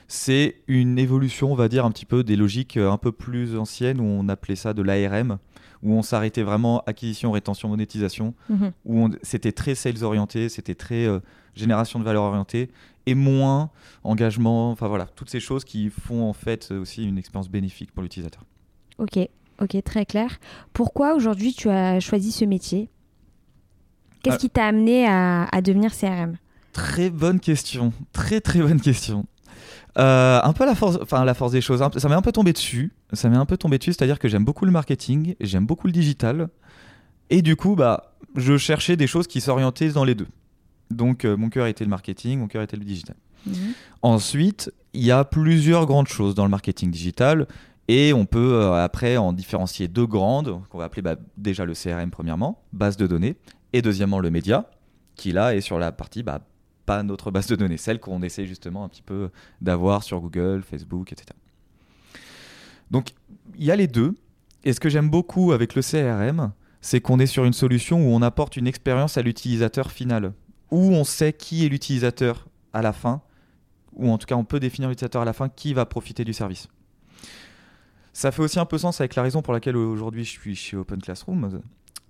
C'est 0.06 0.62
une 0.66 0.98
évolution, 0.98 1.52
on 1.52 1.54
va 1.54 1.68
dire, 1.68 1.84
un 1.84 1.90
petit 1.90 2.06
peu 2.06 2.24
des 2.24 2.36
logiques 2.36 2.76
euh, 2.76 2.90
un 2.90 2.96
peu 2.98 3.12
plus 3.12 3.56
anciennes 3.56 4.00
où 4.00 4.04
on 4.04 4.28
appelait 4.28 4.56
ça 4.56 4.72
de 4.72 4.82
l'ARM, 4.82 5.38
où 5.82 5.92
on 5.92 6.02
s'arrêtait 6.02 6.42
vraiment 6.42 6.82
acquisition, 6.86 7.30
rétention, 7.32 7.68
monétisation, 7.68 8.34
Mhm. 8.48 8.72
où 8.84 9.08
c'était 9.22 9.52
très 9.52 9.74
sales 9.74 10.02
orienté, 10.02 10.48
c'était 10.48 10.74
très 10.74 11.06
euh, 11.06 11.20
génération 11.54 11.98
de 11.98 12.04
valeur 12.04 12.24
orientée, 12.24 12.70
et 13.06 13.14
moins 13.14 13.70
engagement, 14.04 14.70
enfin 14.70 14.86
voilà, 14.88 15.06
toutes 15.16 15.30
ces 15.30 15.40
choses 15.40 15.64
qui 15.64 15.88
font 15.90 16.28
en 16.28 16.32
fait 16.32 16.68
euh, 16.72 16.80
aussi 16.80 17.04
une 17.04 17.16
expérience 17.18 17.48
bénéfique 17.48 17.92
pour 17.92 18.02
l'utilisateur. 18.02 18.44
Ok. 18.98 19.18
Ok, 19.60 19.76
très 19.82 20.06
clair. 20.06 20.38
Pourquoi 20.72 21.14
aujourd'hui 21.14 21.52
tu 21.52 21.68
as 21.68 21.98
choisi 22.00 22.30
ce 22.32 22.44
métier? 22.44 22.88
Qu'est-ce 24.22 24.36
Ah. 24.36 24.38
qui 24.38 24.50
t'a 24.50 24.66
amené 24.66 25.06
à, 25.06 25.44
à 25.50 25.62
devenir 25.62 25.92
CRM 25.92 26.36
Très 26.72 27.10
bonne 27.10 27.40
question, 27.40 27.92
très 28.12 28.40
très 28.40 28.60
bonne 28.60 28.80
question. 28.80 29.26
Euh, 29.98 30.40
un 30.42 30.52
peu 30.52 30.64
la 30.64 30.74
force, 30.74 30.98
enfin 31.02 31.24
la 31.24 31.34
force 31.34 31.52
des 31.52 31.60
choses. 31.60 31.82
Ça 31.96 32.08
m'est 32.08 32.14
un 32.14 32.22
peu 32.22 32.32
tombé 32.32 32.52
dessus. 32.52 32.92
Ça 33.12 33.28
m'est 33.28 33.36
un 33.36 33.46
peu 33.46 33.56
tombé 33.56 33.78
dessus, 33.78 33.92
c'est-à-dire 33.92 34.18
que 34.18 34.28
j'aime 34.28 34.44
beaucoup 34.44 34.64
le 34.64 34.70
marketing, 34.70 35.34
j'aime 35.40 35.66
beaucoup 35.66 35.86
le 35.86 35.92
digital, 35.92 36.48
et 37.30 37.42
du 37.42 37.56
coup, 37.56 37.74
bah, 37.74 38.14
je 38.36 38.56
cherchais 38.56 38.96
des 38.96 39.06
choses 39.06 39.26
qui 39.26 39.40
s'orientaient 39.40 39.90
dans 39.90 40.04
les 40.04 40.14
deux. 40.14 40.28
Donc, 40.90 41.24
euh, 41.24 41.36
mon 41.36 41.48
cœur 41.48 41.66
était 41.66 41.84
le 41.84 41.90
marketing, 41.90 42.38
mon 42.38 42.48
cœur 42.48 42.62
était 42.62 42.76
le 42.76 42.84
digital. 42.84 43.16
Mhm. 43.46 43.54
Ensuite, 44.02 44.72
il 44.94 45.04
y 45.04 45.10
a 45.10 45.24
plusieurs 45.24 45.86
grandes 45.86 46.08
choses 46.08 46.34
dans 46.34 46.44
le 46.44 46.50
marketing 46.50 46.90
digital 46.90 47.46
et 47.88 48.12
on 48.12 48.26
peut 48.26 48.54
euh, 48.54 48.72
après 48.72 49.16
en 49.16 49.32
différencier 49.32 49.88
deux 49.88 50.06
grandes 50.06 50.60
qu'on 50.68 50.78
va 50.78 50.84
appeler 50.84 51.02
bah, 51.02 51.16
déjà 51.36 51.64
le 51.64 51.74
CRM 51.74 52.10
premièrement, 52.10 52.62
base 52.72 52.96
de 52.96 53.06
données, 53.06 53.36
et 53.72 53.82
deuxièmement 53.82 54.20
le 54.20 54.30
média, 54.30 54.70
qui 55.14 55.32
là 55.32 55.54
est 55.54 55.60
sur 55.60 55.78
la 55.78 55.92
partie 55.92 56.22
bah, 56.22 56.40
notre 57.02 57.30
base 57.30 57.46
de 57.46 57.56
données, 57.56 57.76
celle 57.76 58.00
qu'on 58.00 58.22
essaie 58.22 58.46
justement 58.46 58.84
un 58.84 58.88
petit 58.88 59.02
peu 59.02 59.30
d'avoir 59.60 60.02
sur 60.02 60.20
Google, 60.20 60.62
Facebook, 60.62 61.12
etc. 61.12 61.30
Donc 62.90 63.10
il 63.56 63.64
y 63.64 63.70
a 63.70 63.76
les 63.76 63.86
deux. 63.86 64.14
Et 64.64 64.72
ce 64.72 64.80
que 64.80 64.88
j'aime 64.88 65.08
beaucoup 65.08 65.52
avec 65.52 65.74
le 65.74 65.82
CRM, 65.82 66.52
c'est 66.80 67.00
qu'on 67.00 67.20
est 67.20 67.26
sur 67.26 67.44
une 67.44 67.52
solution 67.52 67.98
où 68.00 68.14
on 68.14 68.22
apporte 68.22 68.56
une 68.56 68.66
expérience 68.66 69.16
à 69.16 69.22
l'utilisateur 69.22 69.92
final, 69.92 70.32
où 70.70 70.92
on 70.92 71.04
sait 71.04 71.32
qui 71.32 71.64
est 71.64 71.68
l'utilisateur 71.68 72.46
à 72.72 72.82
la 72.82 72.92
fin 72.92 73.22
ou 73.98 74.10
en 74.10 74.16
tout 74.16 74.26
cas 74.26 74.36
on 74.36 74.44
peut 74.44 74.60
définir 74.60 74.88
l'utilisateur 74.88 75.22
à 75.22 75.24
la 75.24 75.32
fin 75.32 75.48
qui 75.48 75.74
va 75.74 75.84
profiter 75.84 76.24
du 76.24 76.32
service. 76.32 76.68
Ça 78.12 78.32
fait 78.32 78.42
aussi 78.42 78.58
un 78.58 78.64
peu 78.64 78.78
sens 78.78 79.00
avec 79.00 79.14
la 79.14 79.22
raison 79.22 79.42
pour 79.42 79.52
laquelle 79.52 79.76
aujourd'hui 79.76 80.24
je 80.24 80.30
suis 80.30 80.56
chez 80.56 80.76
Open 80.76 81.00
Classroom, 81.00 81.60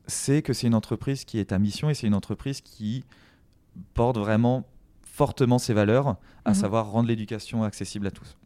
c'est 0.06 0.42
que 0.42 0.52
c'est 0.52 0.66
une 0.66 0.74
entreprise 0.74 1.24
qui 1.24 1.38
est 1.38 1.52
à 1.52 1.58
mission 1.58 1.90
et 1.90 1.94
c'est 1.94 2.06
une 2.06 2.14
entreprise 2.14 2.60
qui 2.60 3.04
porte 3.94 4.18
vraiment 4.18 4.66
fortement 5.02 5.58
ses 5.58 5.74
valeurs, 5.74 6.16
à 6.44 6.50
Mhm. 6.50 6.54
savoir 6.54 6.90
rendre 6.90 7.08
l'éducation 7.08 7.64
accessible 7.64 8.06
à 8.06 8.10
tous. 8.10 8.36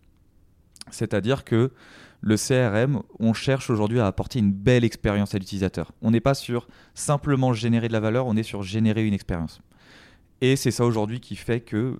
C'est-à-dire 0.90 1.44
que 1.44 1.72
le 2.20 2.36
CRM, 2.36 3.02
on 3.18 3.32
cherche 3.32 3.68
aujourd'hui 3.70 4.00
à 4.00 4.06
apporter 4.06 4.38
une 4.38 4.52
belle 4.52 4.84
expérience 4.84 5.34
à 5.34 5.38
l'utilisateur. 5.38 5.92
On 6.02 6.10
n'est 6.10 6.20
pas 6.20 6.34
sur 6.34 6.68
simplement 6.94 7.52
générer 7.52 7.88
de 7.88 7.92
la 7.92 8.00
valeur, 8.00 8.26
on 8.26 8.36
est 8.36 8.42
sur 8.42 8.62
générer 8.62 9.06
une 9.06 9.14
expérience. 9.14 9.60
Et 10.40 10.56
c'est 10.56 10.70
ça 10.70 10.84
aujourd'hui 10.84 11.20
qui 11.20 11.36
fait 11.36 11.60
que 11.60 11.98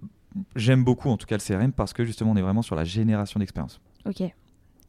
j'aime 0.57 0.85
beaucoup 0.85 1.11
en 1.11 1.17
tout 1.17 1.27
cas 1.27 1.37
le 1.37 1.43
CRM 1.43 1.73
parce 1.73 1.93
que 1.93 2.05
justement 2.05 2.33
on 2.33 2.37
est 2.37 2.43
vraiment 2.43 2.63
sur 2.63 2.75
la 2.77 2.85
génération 2.85 3.39
d'expérience. 3.41 3.81
Ok. 4.07 4.23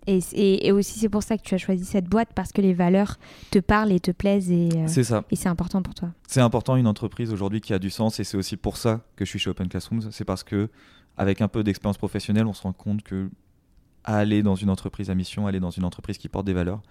Et, 0.07 0.19
et- 0.33 0.67
et 0.67 0.71
aussi 0.71 0.99
c'est 0.99 1.09
pour 1.09 1.23
ça 1.23 1.37
que 1.37 1.43
tu 1.43 1.53
as 1.55 1.57
choisi 1.57 1.85
cette 1.85 2.05
boîte 2.05 2.29
parce 2.35 2.51
que 2.51 2.61
les 2.61 2.73
valeurs 2.73 3.17
te 3.51 3.59
parlent 3.59 3.91
et 3.91 3.99
te 3.99 4.11
plaisent 4.11 4.51
et, 4.51 4.69
euh, 4.75 4.83
C'est 4.87 5.03
ça. 5.03 5.23
et 5.31 5.35
c'est 5.35 5.49
important 5.49 5.81
pour 5.81 5.93
toi. 5.95 6.09
C'est 6.27 6.41
important 6.41 6.75
une 6.75 6.87
entreprise 6.87 7.31
aujourd'hui 7.31 7.61
qui 7.61 7.73
a 7.73 7.79
du 7.79 7.89
sens 7.89 8.19
et 8.19 8.23
c'est 8.23 8.37
aussi 8.37 8.57
pour 8.57 8.77
ça 8.77 9.01
que 9.15 9.23
je 9.25 9.29
suis 9.29 9.39
chez 9.39 9.49
Open 9.49 9.67
Classrooms. 9.69 10.11
C'est 10.11 10.25
parce 10.25 10.43
que 10.43 10.69
avec 11.17 11.41
un 11.41 11.47
peu 11.47 11.63
d'expérience 11.63 11.97
professionnelle, 11.97 12.47
on 12.47 12.53
se 12.53 12.63
rend 12.63 12.73
compte 12.73 13.03
que 13.03 13.29
aller 14.03 14.43
dans 14.43 14.55
une 14.55 14.69
entreprise 14.69 15.09
à 15.09 15.15
mission, 15.15 15.47
aller 15.47 15.59
dans 15.61 15.69
une 15.69 15.85
entreprise 15.85 16.17
qui 16.17 16.27
porte 16.27 16.45
des 16.45 16.53
valeurs, 16.53 16.81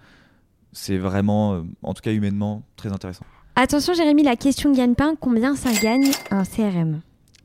c'est 0.71 0.97
vraiment, 0.97 1.53
euh, 1.53 1.61
en 1.83 1.93
tout 1.93 2.01
cas 2.01 2.11
humainement, 2.11 2.63
très 2.75 2.91
intéressant. 2.91 3.25
Attention 3.55 3.93
Jérémy, 3.93 4.23
la 4.23 4.35
question 4.35 4.71
de 4.71 4.75
gagne-pain, 4.77 5.13
combien 5.19 5.55
ça 5.55 5.71
gagne 5.73 6.09
un 6.31 6.43
CRM 6.43 7.01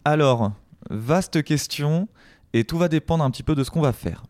Alors, 0.07 0.53
vaste 0.89 1.43
question, 1.43 2.09
et 2.55 2.65
tout 2.65 2.79
va 2.79 2.89
dépendre 2.89 3.23
un 3.25 3.31
petit 3.31 3.43
peu 3.43 3.55
de 3.55 3.63
ce 3.63 3.71
qu'on 3.71 3.83
va 3.83 3.93
faire 3.93 4.23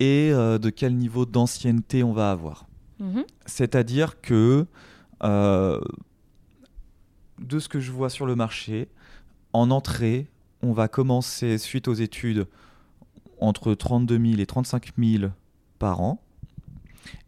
et 0.00 0.30
euh, 0.32 0.58
de 0.58 0.70
quel 0.70 0.96
niveau 0.96 1.26
d'ancienneté 1.26 2.02
on 2.02 2.12
va 2.12 2.30
avoir. 2.30 2.66
Mhm. 2.98 3.24
C'est-à-dire 3.46 4.20
que, 4.20 4.66
euh, 5.22 5.80
de 7.40 7.58
ce 7.58 7.68
que 7.68 7.80
je 7.80 7.92
vois 7.92 8.10
sur 8.10 8.26
le 8.26 8.36
marché, 8.36 8.88
en 9.52 9.70
entrée, 9.70 10.28
on 10.62 10.72
va 10.72 10.88
commencer, 10.88 11.58
suite 11.58 11.88
aux 11.88 11.94
études, 11.94 12.46
entre 13.40 13.74
32 13.74 14.18
000 14.18 14.40
et 14.40 14.46
35 14.46 14.92
000 14.98 15.30
par 15.78 16.00
an. 16.00 16.20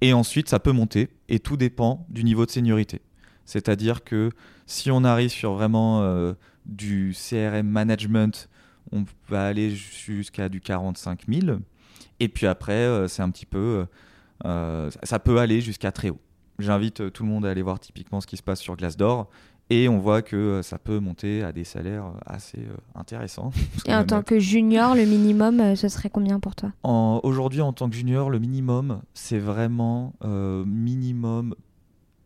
Et 0.01 0.13
ensuite, 0.13 0.49
ça 0.49 0.59
peut 0.59 0.73
monter, 0.73 1.09
et 1.29 1.39
tout 1.39 1.57
dépend 1.57 2.07
du 2.09 2.25
niveau 2.25 2.47
de 2.47 2.51
seniorité. 2.51 3.03
C'est-à-dire 3.45 4.05
que 4.05 4.31
si 4.67 4.91
on 4.91 5.05
arrive 5.05 5.31
sur 5.31 5.55
vraiment 5.55 6.03
euh, 6.03 6.33
du 6.65 7.15
CRM 7.15 7.69
management, 7.69 8.49
on 8.93 9.05
va 9.29 9.47
aller 9.47 9.71
jusqu'à 9.71 10.49
du 10.49 10.61
45 10.61 11.23
000. 11.29 11.59
Et 12.21 12.29
puis 12.29 12.47
après, 12.47 12.73
euh, 12.73 13.09
c'est 13.09 13.23
un 13.23 13.31
petit 13.31 13.47
peu... 13.47 13.59
euh, 13.59 13.87
euh, 14.45 14.91
ça 15.03 15.19
peut 15.19 15.39
aller 15.39 15.61
jusqu'à 15.61 15.93
très 15.93 16.11
haut. 16.11 16.21
J'invite 16.59 17.13
tout 17.13 17.23
le 17.23 17.29
monde 17.29 17.45
à 17.47 17.51
aller 17.51 17.63
voir 17.63 17.79
typiquement 17.81 18.21
ce 18.21 18.27
qui 18.27 18.37
se 18.37 18.43
passe 18.43 18.61
sur 18.61 18.77
Glassdoor. 18.77 19.29
Et 19.69 19.89
on 19.89 19.99
voit 19.99 20.23
que 20.23 20.61
ça 20.63 20.79
peut 20.79 21.01
monter 21.01 21.43
à 21.43 21.51
des 21.51 21.65
salaires 21.65 22.13
assez 22.25 22.59
euh, 22.61 22.77
intéressants. 22.95 23.51
Et 23.87 23.95
en 23.95 24.05
tant 24.05 24.23
que 24.23 24.39
junior, 24.39 24.95
le 24.95 25.05
minimum, 25.07 25.59
euh, 25.59 25.75
ce 25.75 25.89
serait 25.89 26.09
combien 26.09 26.39
pour 26.39 26.55
toi? 26.55 26.71
Aujourd'hui, 26.85 27.61
en 27.63 27.73
tant 27.73 27.91
que 27.91 27.97
junior, 27.97 28.31
le 28.31 28.39
minimum, 28.39 29.03
c'est 29.13 29.41
vraiment 29.41 30.13
euh, 30.25 30.65
minimum 30.65 31.55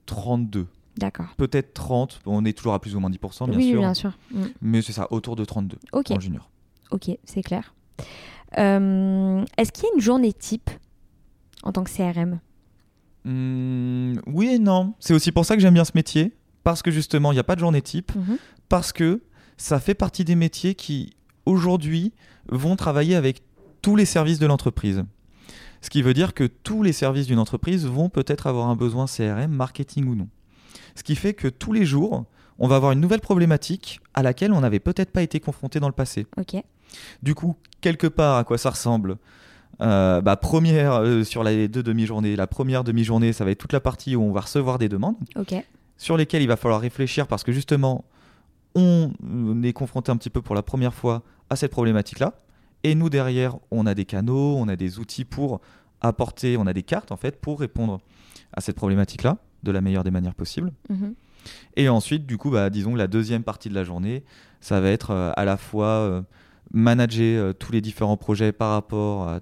32. 0.06 0.66
D'accord. 0.98 1.28
Peut-être 1.38 1.72
30. 1.72 2.20
On 2.26 2.44
est 2.44 2.52
toujours 2.52 2.74
à 2.74 2.78
plus 2.80 2.94
ou 2.94 3.00
moins 3.00 3.10
10%, 3.10 3.48
bien 3.48 3.56
oui, 3.56 3.70
sûr. 3.70 3.78
bien 3.80 3.94
sûr. 3.94 4.12
Mm. 4.32 4.42
Mais 4.60 4.82
c'est 4.82 4.92
ça, 4.92 5.08
autour 5.10 5.34
de 5.34 5.44
32 5.46 5.78
Ok, 5.92 6.10
en 6.10 6.20
junior. 6.20 6.50
ok, 6.90 7.10
c'est 7.24 7.42
clair. 7.42 7.74
Euh, 8.58 9.44
Est-ce 9.56 9.72
qu'il 9.72 9.84
y 9.84 9.86
a 9.86 9.94
une 9.94 10.00
journée 10.00 10.32
type 10.32 10.70
en 11.62 11.72
tant 11.72 11.84
que 11.84 11.90
CRM 11.90 12.40
Hmm, 13.24 14.14
oui 14.26 14.48
et 14.54 14.58
non. 14.58 14.94
C'est 14.98 15.12
aussi 15.12 15.30
pour 15.30 15.44
ça 15.44 15.54
que 15.54 15.60
j'aime 15.62 15.74
bien 15.74 15.84
ce 15.84 15.92
métier. 15.94 16.32
Parce 16.64 16.82
que 16.82 16.90
justement, 16.90 17.32
il 17.32 17.36
n'y 17.36 17.40
a 17.40 17.44
pas 17.44 17.54
de 17.54 17.60
journée 17.60 17.82
type. 17.82 18.14
Mhm. 18.14 18.38
parce 18.68 18.92
que 18.92 19.20
ça 19.56 19.80
fait 19.80 19.94
partie 19.94 20.24
des 20.24 20.36
métiers 20.36 20.74
qui, 20.74 21.12
aujourd'hui, 21.44 22.12
vont 22.48 22.76
travailler 22.76 23.14
avec 23.16 23.42
tous 23.82 23.96
les 23.96 24.04
services 24.04 24.38
de 24.38 24.46
l'entreprise. 24.46 25.04
Ce 25.82 25.90
qui 25.90 26.02
veut 26.02 26.14
dire 26.14 26.34
que 26.34 26.44
tous 26.44 26.82
les 26.82 26.92
services 26.92 27.26
d'une 27.26 27.38
entreprise 27.38 27.86
vont 27.86 28.08
peut-être 28.10 28.46
avoir 28.46 28.68
un 28.68 28.76
besoin 28.76 29.06
CRM, 29.06 29.50
marketing 29.50 30.06
ou 30.06 30.14
non. 30.14 30.28
Ce 30.94 31.02
qui 31.02 31.16
fait 31.16 31.34
que 31.34 31.48
tous 31.48 31.72
les 31.72 31.84
jours, 31.84 32.24
on 32.58 32.68
va 32.68 32.76
avoir 32.76 32.92
une 32.92 33.00
nouvelle 33.00 33.20
problématique 33.20 34.00
à 34.14 34.22
laquelle 34.22 34.52
on 34.52 34.60
n'avait 34.60 34.80
peut-être 34.80 35.10
pas 35.10 35.22
été 35.22 35.40
confronté 35.40 35.80
dans 35.80 35.88
le 35.88 35.94
passé. 35.94 36.26
Du 37.22 37.34
coup, 37.34 37.56
quelque 37.80 38.06
part, 38.06 38.36
à 38.38 38.44
quoi 38.44 38.58
ça 38.58 38.70
ressemble 38.70 39.16
Euh, 39.80 40.20
bah, 40.20 40.36
Première, 40.36 40.94
euh, 40.94 41.24
sur 41.24 41.42
les 41.42 41.66
deux 41.68 41.82
demi-journées, 41.82 42.36
la 42.36 42.46
première 42.46 42.84
demi-journée, 42.84 43.32
ça 43.32 43.44
va 43.44 43.50
être 43.50 43.58
toute 43.58 43.72
la 43.72 43.80
partie 43.80 44.14
où 44.16 44.22
on 44.22 44.32
va 44.32 44.40
recevoir 44.42 44.78
des 44.78 44.88
demandes 44.90 45.16
Ok. 45.36 45.54
sur 45.96 46.16
lesquels 46.18 46.42
il 46.42 46.48
va 46.48 46.56
falloir 46.56 46.80
réfléchir 46.80 47.26
parce 47.26 47.44
que 47.44 47.52
justement, 47.52 48.04
on 48.74 49.10
est 49.62 49.72
confronté 49.72 50.12
un 50.12 50.16
petit 50.16 50.30
peu 50.30 50.42
pour 50.42 50.54
la 50.54 50.62
première 50.62 50.94
fois 50.94 51.22
à 51.48 51.56
cette 51.56 51.70
problématique-là. 51.72 52.34
Et 52.84 52.94
nous, 52.94 53.10
derrière, 53.10 53.56
on 53.70 53.86
a 53.86 53.94
des 53.94 54.04
canaux, 54.04 54.56
on 54.56 54.68
a 54.68 54.76
des 54.76 54.98
outils 54.98 55.24
pour 55.24 55.60
apporter, 56.00 56.56
on 56.56 56.66
a 56.66 56.72
des 56.72 56.82
cartes 56.82 57.12
en 57.12 57.16
fait 57.16 57.40
pour 57.40 57.60
répondre 57.60 58.00
à 58.54 58.60
cette 58.60 58.76
problématique-là 58.76 59.38
de 59.62 59.70
la 59.70 59.80
meilleure 59.80 60.04
des 60.04 60.10
manières 60.10 60.34
possibles. 60.34 60.72
Mhm. 60.88 61.14
Et 61.76 61.88
ensuite, 61.88 62.26
du 62.26 62.38
coup, 62.38 62.50
bah, 62.50 62.70
disons 62.70 62.92
que 62.92 62.98
la 62.98 63.06
deuxième 63.06 63.42
partie 63.42 63.68
de 63.68 63.74
la 63.74 63.84
journée, 63.84 64.24
ça 64.60 64.80
va 64.80 64.88
être 64.90 65.10
euh, 65.10 65.32
à 65.36 65.44
la 65.44 65.56
fois 65.56 66.22
manager 66.72 67.44
euh, 67.44 67.52
tous 67.52 67.72
les 67.72 67.80
différents 67.80 68.16
projets 68.16 68.52
par 68.52 68.70
rapport 68.70 69.28
à 69.28 69.40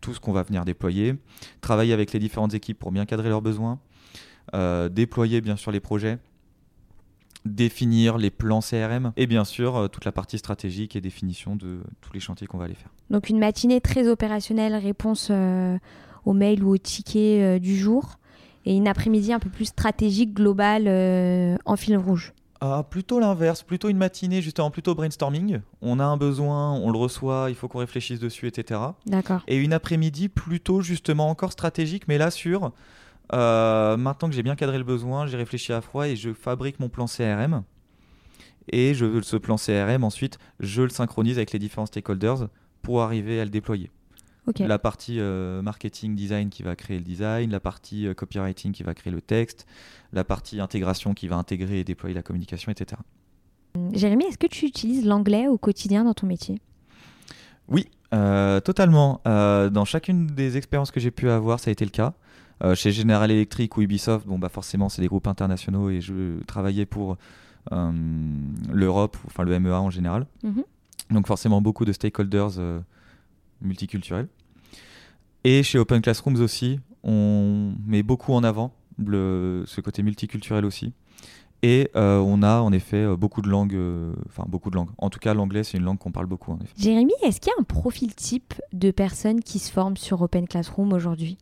tout 0.00 0.14
ce 0.14 0.20
qu'on 0.20 0.32
va 0.32 0.42
venir 0.42 0.64
déployer, 0.64 1.14
travailler 1.60 1.92
avec 1.92 2.12
les 2.12 2.18
différentes 2.18 2.54
équipes 2.54 2.78
pour 2.78 2.92
bien 2.92 3.06
cadrer 3.06 3.28
leurs 3.28 3.42
besoins, 3.42 3.80
euh, 4.54 4.88
déployer 4.88 5.40
bien 5.40 5.56
sûr 5.56 5.72
les 5.72 5.80
projets, 5.80 6.18
définir 7.44 8.18
les 8.18 8.30
plans 8.30 8.60
CRM 8.60 9.12
et 9.16 9.26
bien 9.26 9.44
sûr 9.44 9.76
euh, 9.76 9.88
toute 9.88 10.04
la 10.04 10.12
partie 10.12 10.38
stratégique 10.38 10.96
et 10.96 11.00
définition 11.00 11.56
de 11.56 11.80
tous 12.00 12.12
les 12.12 12.20
chantiers 12.20 12.46
qu'on 12.46 12.58
va 12.58 12.66
aller 12.66 12.74
faire. 12.74 12.90
Donc 13.10 13.30
une 13.30 13.38
matinée 13.38 13.80
très 13.80 14.08
opérationnelle, 14.08 14.74
réponse 14.74 15.30
aux 16.24 16.32
mails 16.32 16.62
ou 16.62 16.74
aux 16.74 16.78
tickets 16.78 17.60
du 17.60 17.76
jour, 17.76 18.18
et 18.64 18.74
une 18.74 18.88
après-midi 18.88 19.32
un 19.32 19.38
peu 19.38 19.48
plus 19.48 19.66
stratégique, 19.66 20.34
globale, 20.34 20.88
en 21.64 21.76
fil 21.76 21.96
rouge. 21.96 22.32
Ah, 22.68 22.82
plutôt 22.82 23.20
l'inverse, 23.20 23.62
plutôt 23.62 23.88
une 23.88 23.96
matinée 23.96 24.42
justement, 24.42 24.70
plutôt 24.70 24.94
brainstorming. 24.94 25.60
On 25.82 26.00
a 26.00 26.04
un 26.04 26.16
besoin, 26.16 26.72
on 26.72 26.90
le 26.90 26.98
reçoit, 26.98 27.46
il 27.48 27.54
faut 27.54 27.68
qu'on 27.68 27.78
réfléchisse 27.78 28.18
dessus, 28.18 28.46
etc. 28.46 28.80
D'accord. 29.06 29.42
Et 29.46 29.56
une 29.56 29.72
après-midi 29.72 30.28
plutôt 30.28 30.80
justement 30.80 31.30
encore 31.30 31.52
stratégique, 31.52 32.08
mais 32.08 32.18
là 32.18 32.30
sur 32.30 32.72
euh, 33.32 33.96
maintenant 33.96 34.28
que 34.28 34.34
j'ai 34.34 34.42
bien 34.42 34.56
cadré 34.56 34.78
le 34.78 34.84
besoin, 34.84 35.26
j'ai 35.26 35.36
réfléchi 35.36 35.72
à 35.72 35.80
froid 35.80 36.06
et 36.06 36.16
je 36.16 36.32
fabrique 36.32 36.80
mon 36.80 36.88
plan 36.88 37.06
CRM. 37.06 37.62
Et 38.72 38.94
je, 38.94 39.20
ce 39.22 39.36
plan 39.36 39.56
CRM 39.56 40.02
ensuite, 40.02 40.38
je 40.60 40.82
le 40.82 40.88
synchronise 40.88 41.38
avec 41.38 41.52
les 41.52 41.58
différents 41.58 41.86
stakeholders 41.86 42.48
pour 42.82 43.02
arriver 43.02 43.40
à 43.40 43.44
le 43.44 43.50
déployer. 43.50 43.90
La 44.60 44.78
partie 44.78 45.18
euh, 45.18 45.60
marketing 45.60 46.14
design 46.14 46.50
qui 46.50 46.62
va 46.62 46.76
créer 46.76 46.98
le 46.98 47.04
design, 47.04 47.50
la 47.50 47.60
partie 47.60 48.06
euh, 48.06 48.14
copywriting 48.14 48.72
qui 48.72 48.84
va 48.84 48.94
créer 48.94 49.12
le 49.12 49.20
texte, 49.20 49.66
la 50.12 50.24
partie 50.24 50.60
intégration 50.60 51.14
qui 51.14 51.26
va 51.26 51.36
intégrer 51.36 51.80
et 51.80 51.84
déployer 51.84 52.14
la 52.14 52.22
communication, 52.22 52.70
etc. 52.70 53.00
Jérémy, 53.92 54.24
est-ce 54.24 54.38
que 54.38 54.46
tu 54.46 54.66
utilises 54.66 55.04
l'anglais 55.04 55.48
au 55.48 55.58
quotidien 55.58 56.04
dans 56.04 56.14
ton 56.14 56.26
métier? 56.26 56.60
Oui, 57.68 57.88
euh, 58.14 58.60
totalement. 58.60 59.20
Dans 59.24 59.84
chacune 59.84 60.28
des 60.28 60.56
expériences 60.56 60.90
que 60.92 61.00
j'ai 61.00 61.10
pu 61.10 61.28
avoir, 61.28 61.58
ça 61.60 61.70
a 61.70 61.72
été 61.72 61.84
le 61.84 61.90
cas. 61.90 62.14
Chez 62.74 62.90
General 62.90 63.30
Electric 63.30 63.76
ou 63.76 63.82
Ubisoft, 63.82 64.26
bon 64.26 64.38
bah 64.38 64.48
forcément 64.48 64.88
c'est 64.88 65.02
des 65.02 65.08
groupes 65.08 65.26
internationaux 65.26 65.90
et 65.90 66.00
je 66.00 66.42
travaillais 66.44 66.86
pour 66.86 67.18
l'Europe, 67.70 69.18
enfin 69.26 69.42
le 69.42 69.60
MEA 69.60 69.78
en 69.78 69.90
général. 69.90 70.26
Mhm. 70.42 70.62
Donc 71.10 71.26
forcément 71.26 71.60
beaucoup 71.60 71.84
de 71.84 71.92
stakeholders 71.92 72.58
multiculturels. 73.60 74.28
Et 75.44 75.62
chez 75.62 75.78
Open 75.78 76.00
Classrooms 76.02 76.40
aussi, 76.40 76.80
on 77.02 77.74
met 77.86 78.02
beaucoup 78.02 78.32
en 78.32 78.42
avant 78.44 78.72
le- 78.98 79.64
ce 79.66 79.80
côté 79.80 80.02
multiculturel 80.02 80.64
aussi. 80.64 80.92
Et 81.62 81.90
euh, 81.96 82.18
on 82.18 82.42
a 82.42 82.60
en 82.60 82.70
effet 82.72 82.98
euh, 82.98 83.16
beaucoup 83.16 83.40
de 83.42 83.48
langues, 83.48 83.74
euh, 83.74 84.12
enfin 84.26 84.44
beaucoup 84.46 84.70
de 84.70 84.76
langues. 84.76 84.90
En 84.98 85.08
tout 85.08 85.18
cas, 85.18 85.32
l'anglais 85.34 85.64
c'est 85.64 85.78
une 85.78 85.84
langue 85.84 85.98
qu'on 85.98 86.12
parle 86.12 86.26
beaucoup 86.26 86.52
en 86.52 86.58
effet. 86.58 86.72
Jérémy, 86.76 87.12
est-ce 87.22 87.40
qu'il 87.40 87.50
y 87.50 87.58
a 87.58 87.60
un 87.60 87.64
profil 87.64 88.14
type 88.14 88.54
de 88.72 88.90
personnes 88.90 89.40
qui 89.40 89.58
se 89.58 89.72
forment 89.72 89.96
sur 89.96 90.20
Open 90.20 90.46
Classroom 90.46 90.92
aujourd'hui? 90.92 91.38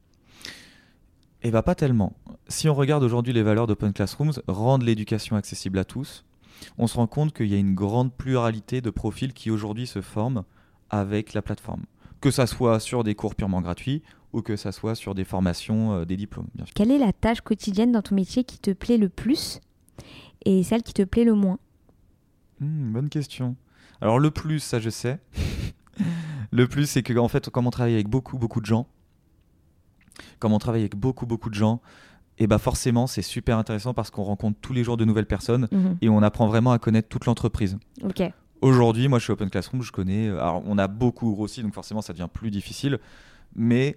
Eh 1.43 1.51
bah 1.51 1.63
pas 1.63 1.75
tellement. 1.75 2.13
Si 2.49 2.69
on 2.69 2.75
regarde 2.75 3.03
aujourd'hui 3.03 3.33
les 3.33 3.43
valeurs 3.43 3.67
d'Open 3.67 3.93
Classrooms, 3.93 4.33
rendre 4.49 4.87
l'éducation 4.87 5.37
accessible 5.37 5.79
à 5.79 5.85
tous, 5.85 6.25
on 6.79 6.87
se 6.87 6.97
rend 6.97 7.07
compte 7.07 7.35
qu'il 7.35 7.49
y 7.49 7.55
a 7.55 7.59
une 7.59 7.75
grande 7.75 8.13
pluralité 8.13 8.81
de 8.81 8.91
profils 8.91 9.33
qui 9.35 9.51
aujourd'hui 9.51 9.87
se 9.87 10.01
forment 10.01 10.45
avec 10.91 11.35
la 11.35 11.43
plateforme. 11.43 11.83
Que 12.25 12.31
ça 12.31 12.47
soit 12.47 12.81
sur 12.81 13.05
des 13.05 13.15
cours 13.15 13.35
purement 13.35 13.61
gratuits 13.61 14.03
ou 14.33 14.41
que 14.41 14.57
ça 14.57 14.73
soit 14.73 14.95
sur 14.95 15.15
des 15.15 15.25
formations, 15.25 15.93
euh, 15.93 16.05
des 16.07 16.17
diplômes, 16.17 16.47
bien 16.55 16.65
sûr. 16.65 16.73
Quelle 16.75 16.91
est 16.91 16.97
la 16.99 17.13
tâche 17.13 17.43
quotidienne 17.43 17.93
dans 17.93 18.01
ton 18.01 18.15
métier 18.15 18.45
qui 18.45 18.59
te 18.59 18.71
plaît 18.71 18.97
le 18.97 19.11
plus 19.11 19.61
et 20.47 20.63
celle 20.63 20.83
qui 20.83 20.95
te 20.95 21.03
plaît 21.03 21.25
le 21.25 21.35
moins? 21.35 21.59
Hmm, 22.61 22.93
bonne 22.93 23.11
question. 23.11 23.57
Alors 24.01 24.19
le 24.19 24.31
plus, 24.31 24.61
ça 24.61 24.81
je 24.81 24.89
sais. 24.89 25.21
le 26.51 26.67
plus, 26.67 26.89
c'est 26.89 27.03
que 27.03 27.13
en 27.19 27.29
fait, 27.29 27.51
comme 27.51 27.67
on 27.67 27.71
travaille 27.71 27.93
avec 27.95 28.09
beaucoup, 28.09 28.39
beaucoup 28.39 28.63
de 28.63 28.67
gens, 28.67 28.87
comme 30.39 30.55
on 30.55 30.59
travaille 30.59 30.81
avec 30.81 30.97
beaucoup, 30.97 31.27
beaucoup 31.27 31.51
de 31.51 31.55
gens, 31.55 31.83
et 32.39 32.47
bah 32.47 32.59
forcément, 32.59 33.07
c'est 33.07 33.21
super 33.23 33.59
intéressant 33.59 33.93
parce 33.93 34.11
qu'on 34.11 34.25
rencontre 34.25 34.59
tous 34.63 34.73
les 34.73 34.83
jours 34.83 34.97
de 34.97 35.05
nouvelles 35.05 35.27
personnes 35.27 35.69
Mhm. 35.71 35.99
et 36.01 36.09
on 36.09 36.23
apprend 36.23 36.47
vraiment 36.49 36.73
à 36.73 36.79
connaître 36.79 37.09
toute 37.09 37.27
l'entreprise. 37.27 37.77
Ok. 38.03 38.23
Aujourd'hui, 38.61 39.09
moi, 39.09 39.19
je 39.19 39.25
suis 39.25 39.33
Open 39.33 39.51
Classroom, 39.51 39.83
je 39.83 39.93
connais. 39.93 40.29
euh, 40.29 40.41
Alors, 40.41 40.63
on 40.67 40.79
a 40.79 40.89
beaucoup 40.89 41.31
grossi, 41.33 41.63
donc 41.63 41.75
forcément, 41.75 42.03
ça 42.03 42.13
devient 42.13 42.29
plus 42.33 42.51
difficile. 42.51 42.99
Mais 43.55 43.97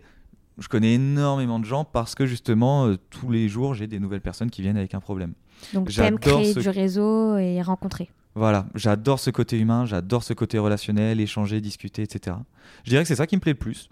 je 0.58 0.68
connais 0.68 0.96
énormément 0.96 1.60
de 1.60 1.66
gens 1.66 1.84
parce 1.86 2.16
que 2.16 2.26
justement, 2.26 2.88
euh, 2.88 2.98
tous 3.10 3.32
les 3.32 3.48
jours, 3.50 3.74
j'ai 3.76 3.88
des 3.88 4.00
nouvelles 4.00 4.22
personnes 4.22 4.50
qui 4.50 4.62
viennent 4.62 4.78
avec 4.78 4.94
un 4.94 5.00
problème. 5.00 5.34
Donc 5.74 5.90
t'aimes 5.90 6.20
créer 6.20 6.54
ce- 6.54 6.60
du 6.60 6.70
réseau 6.70 7.38
et 7.38 7.62
rencontrer. 7.62 8.10
Voilà, 8.36 8.68
j'adore 8.76 9.20
ce 9.20 9.32
côté 9.32 9.58
humain, 9.58 9.86
j'adore 9.86 10.24
ce 10.24 10.34
côté 10.34 10.60
relationnel, 10.60 11.20
échanger, 11.20 11.60
discuter, 11.62 12.04
etc. 12.04 12.38
Je 12.84 12.90
dirais 12.92 13.02
que 13.02 13.08
c'est 13.08 13.16
ça 13.16 13.26
qui 13.26 13.36
me 13.36 13.42
plaît 13.42 13.54
le 13.54 13.58
plus. 13.58 13.90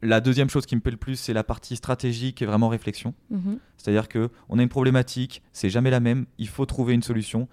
La 0.00 0.20
deuxième 0.20 0.48
chose 0.48 0.64
qui 0.66 0.74
me 0.74 0.80
plaît 0.80 0.90
le 0.92 0.96
plus, 0.96 1.16
c'est 1.16 1.34
la 1.34 1.44
partie 1.44 1.76
stratégique 1.76 2.40
et 2.40 2.46
vraiment 2.46 2.68
réflexion. 2.68 3.12
Mhm. 3.30 3.58
C'est-à-dire 3.76 4.08
que 4.08 4.30
on 4.48 4.58
a 4.58 4.62
une 4.62 4.68
problématique, 4.70 5.42
c'est 5.52 5.68
jamais 5.70 5.90
la 5.90 6.00
même, 6.00 6.24
il 6.38 6.48
faut 6.48 6.64
trouver 6.66 6.94
une 6.94 7.02
solution 7.02 7.46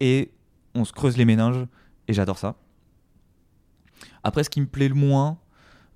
et 0.00 0.30
on 0.74 0.84
se 0.84 0.92
creuse 0.92 1.16
les 1.16 1.24
méninges 1.24 1.66
et 2.08 2.12
j'adore 2.12 2.38
ça. 2.38 2.54
Après, 4.24 4.44
ce 4.44 4.50
qui 4.50 4.60
me 4.60 4.66
plaît 4.66 4.88
le 4.88 4.94
moins, 4.94 5.38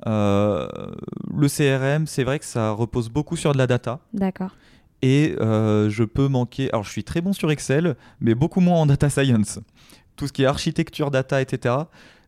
euh, 0.06 0.68
le 1.34 1.48
CRM, 1.48 2.06
c'est 2.06 2.24
vrai 2.24 2.38
que 2.38 2.44
ça 2.44 2.70
repose 2.70 3.08
beaucoup 3.08 3.36
sur 3.36 3.52
de 3.52 3.58
la 3.58 3.66
data 3.66 4.00
D'accord. 4.12 4.54
et 5.02 5.34
euh, 5.40 5.88
je 5.90 6.04
peux 6.04 6.28
manquer. 6.28 6.70
Alors, 6.72 6.84
je 6.84 6.90
suis 6.90 7.04
très 7.04 7.20
bon 7.20 7.32
sur 7.32 7.50
Excel, 7.50 7.96
mais 8.20 8.34
beaucoup 8.34 8.60
moins 8.60 8.80
en 8.80 8.86
data 8.86 9.08
science. 9.08 9.58
Tout 10.16 10.26
ce 10.26 10.32
qui 10.32 10.42
est 10.42 10.46
architecture, 10.46 11.10
data, 11.10 11.40
etc., 11.40 11.74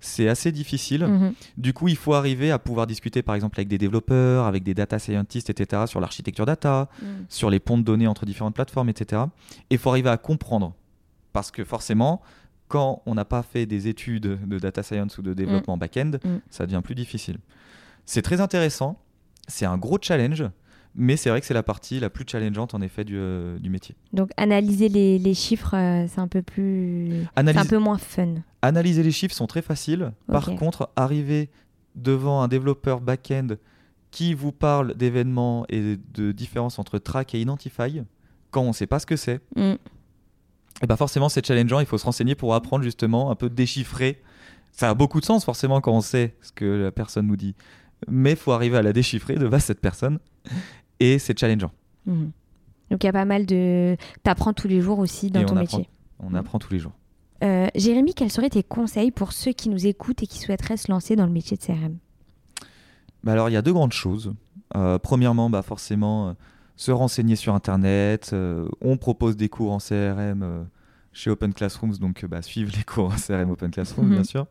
c'est 0.01 0.29
assez 0.29 0.53
difficile. 0.53 1.05
Mhm. 1.07 1.33
Du 1.57 1.73
coup, 1.73 1.89
il 1.89 1.97
faut 1.97 2.15
arriver 2.15 2.53
à 2.53 2.59
pouvoir 2.61 2.87
discuter, 2.87 3.23
par 3.23 3.35
exemple, 3.35 3.59
avec 3.59 3.67
des 3.69 3.79
développeurs, 3.79 4.45
avec 4.47 4.63
des 4.63 4.75
data 4.75 4.99
scientists, 5.01 5.51
etc., 5.51 5.83
sur 5.87 5.99
l'architecture 6.01 6.47
data, 6.47 6.89
Mhm. 7.03 7.25
sur 7.29 7.51
les 7.51 7.59
ponts 7.59 7.79
de 7.79 7.83
données 7.83 8.07
entre 8.07 8.25
différentes 8.25 8.55
plateformes, 8.55 8.89
etc. 8.91 9.23
Et 9.71 9.75
il 9.75 9.79
faut 9.79 9.91
arriver 9.91 10.11
à 10.11 10.17
comprendre. 10.17 10.75
Parce 11.39 11.53
que 11.53 11.63
forcément, 11.65 12.21
quand 12.67 13.01
on 13.07 13.15
n'a 13.15 13.25
pas 13.25 13.45
fait 13.45 13.65
des 13.65 13.87
études 13.87 14.41
de 14.45 14.59
data 14.59 14.83
science 14.83 15.19
ou 15.19 15.23
de 15.23 15.35
développement 15.35 15.77
back-end, 15.77 16.13
Mm. 16.25 16.39
ça 16.51 16.67
devient 16.67 16.81
plus 16.83 16.97
difficile. 16.97 17.39
C'est 18.07 18.23
très 18.23 18.41
intéressant, 18.41 18.99
c'est 19.47 19.65
un 19.65 19.79
gros 19.79 19.99
challenge, 20.03 20.43
mais 20.97 21.17
c'est 21.17 21.31
vrai 21.31 21.41
que 21.41 21.47
c'est 21.47 21.55
la 21.55 21.63
partie 21.63 22.01
la 22.01 22.11
plus 22.11 22.25
challengeante 22.27 22.75
en 22.75 22.81
effet 22.81 23.05
du, 23.05 23.15
euh, 23.17 23.57
du 23.61 23.71
métier. 23.71 23.95
Donc 24.13 24.31
analyser 24.37 24.89
les, 24.89 25.17
les 25.21 25.35
chiffres, 25.35 25.77
euh, 25.77 26.07
c'est 26.09 26.19
un 26.21 26.27
peu 26.27 26.43
plus, 26.43 27.25
Analyse- 27.37 27.61
un 27.61 27.67
peu 27.67 27.79
moins 27.79 27.99
fun. 27.99 28.35
Analyser 28.63 29.05
les 29.05 29.13
chiffres 29.13 29.35
sont 29.37 29.47
très 29.47 29.63
faciles. 29.63 30.11
Par 30.27 30.47
contre, 30.57 30.91
arriver 30.97 31.51
devant 31.95 32.43
un 32.43 32.49
développeur 32.49 33.01
back-end 33.01 33.51
qui 34.11 34.35
vous 34.35 34.51
parle 34.51 34.97
d'événements 34.97 35.67
et 35.69 35.99
de 36.15 36.33
différences 36.33 36.81
entre 36.81 36.99
track 36.99 37.37
et 37.37 37.41
identify, 37.41 38.03
quand 38.51 38.63
on 38.63 38.69
ne 38.69 38.73
sait 38.73 38.89
pas 38.89 38.99
ce 38.99 39.07
que 39.07 39.15
c'est, 39.17 39.41
Mm. 39.55 39.75
Et 40.83 40.87
bah 40.87 40.97
forcément 40.97 41.29
c'est 41.29 41.45
challengeant, 41.45 41.81
il 41.81 41.87
faut 41.87 41.99
se 41.99 42.05
renseigner 42.05 42.35
pour 42.35 42.55
apprendre 42.55 42.85
justement 42.85 43.31
un 43.31 43.35
peu 43.35 43.51
déchiffrer. 43.51 44.23
Ça 44.73 44.91
a 44.91 44.95
beaucoup 44.95 45.21
de 45.21 45.25
sens 45.25 45.45
forcément 45.45 45.81
quand 45.81 45.93
on 45.93 46.01
sait 46.01 46.37
ce 46.41 46.53
que 46.53 46.65
la 46.65 46.93
personne 46.93 47.27
nous 47.27 47.37
dit, 47.37 47.55
mais 48.09 48.31
il 48.33 48.37
faut 48.37 48.53
arriver 48.53 48.77
à 48.77 48.83
la 48.83 48.93
déchiffrer 48.93 49.35
de 49.37 49.59
cette 49.59 49.81
personne 49.81 50.19
et 51.01 51.19
c'est 51.19 51.37
challengeant. 51.39 51.73
Mhm. 52.07 52.31
Donc 52.91 53.03
il 53.05 53.07
y 53.07 53.11
a 53.11 53.13
pas 53.13 53.25
mal 53.27 53.45
de... 53.45 53.97
T'apprends 54.23 54.53
tous 54.55 54.69
les 54.69 54.81
jours 54.81 54.99
aussi 54.99 55.31
dans 55.31 55.41
Et 55.41 55.45
ton 55.47 55.55
on 55.55 55.59
apprend. 55.59 55.79
métier. 55.79 55.91
On 56.21 56.31
Mm. 56.31 56.37
apprend 56.37 56.59
tous 56.59 56.73
les 56.73 56.79
jours. 56.79 56.93
Euh, 57.45 57.69
Jérémy, 57.75 58.15
quels 58.15 58.31
seraient 58.33 58.49
tes 58.51 58.63
conseils 58.63 59.11
pour 59.11 59.33
ceux 59.33 59.53
qui 59.53 59.69
nous 59.69 59.87
écoutent 59.87 60.23
et 60.23 60.27
qui 60.27 60.39
souhaiteraient 60.39 60.77
se 60.79 60.91
lancer 60.91 61.15
dans 61.17 61.27
le 61.27 61.33
métier 61.33 61.57
de 61.57 61.63
CRM 61.63 61.99
Bah 63.25 63.33
alors 63.33 63.49
il 63.49 63.53
y 63.53 63.57
a 63.57 63.63
deux 63.63 63.73
grandes 63.73 63.93
choses. 63.93 64.33
Euh, 64.77 64.99
premièrement, 64.99 65.51
bah 65.51 65.63
forcément 65.63 66.29
euh, 66.29 66.33
se 66.79 66.91
renseigner 66.93 67.37
sur 67.37 67.55
internet. 67.55 68.31
Euh, 68.33 68.67
on 68.81 68.97
propose 68.97 69.37
des 69.37 69.49
cours 69.49 69.73
en 69.73 69.79
CRM 69.79 70.43
euh, 70.43 70.63
chez 71.13 71.29
Open 71.29 71.53
Classrooms, 71.53 71.97
donc 71.97 72.23
euh, 72.25 72.29
bah, 72.29 72.41
suivre 72.41 72.73
les 72.75 72.85
cours 72.85 73.07
en 73.13 73.17
CRM 73.17 73.51
Open 73.51 73.71
Classrooms 73.71 74.07
Mhm. 74.07 74.15
bien 74.15 74.25
sûr. 74.25 74.47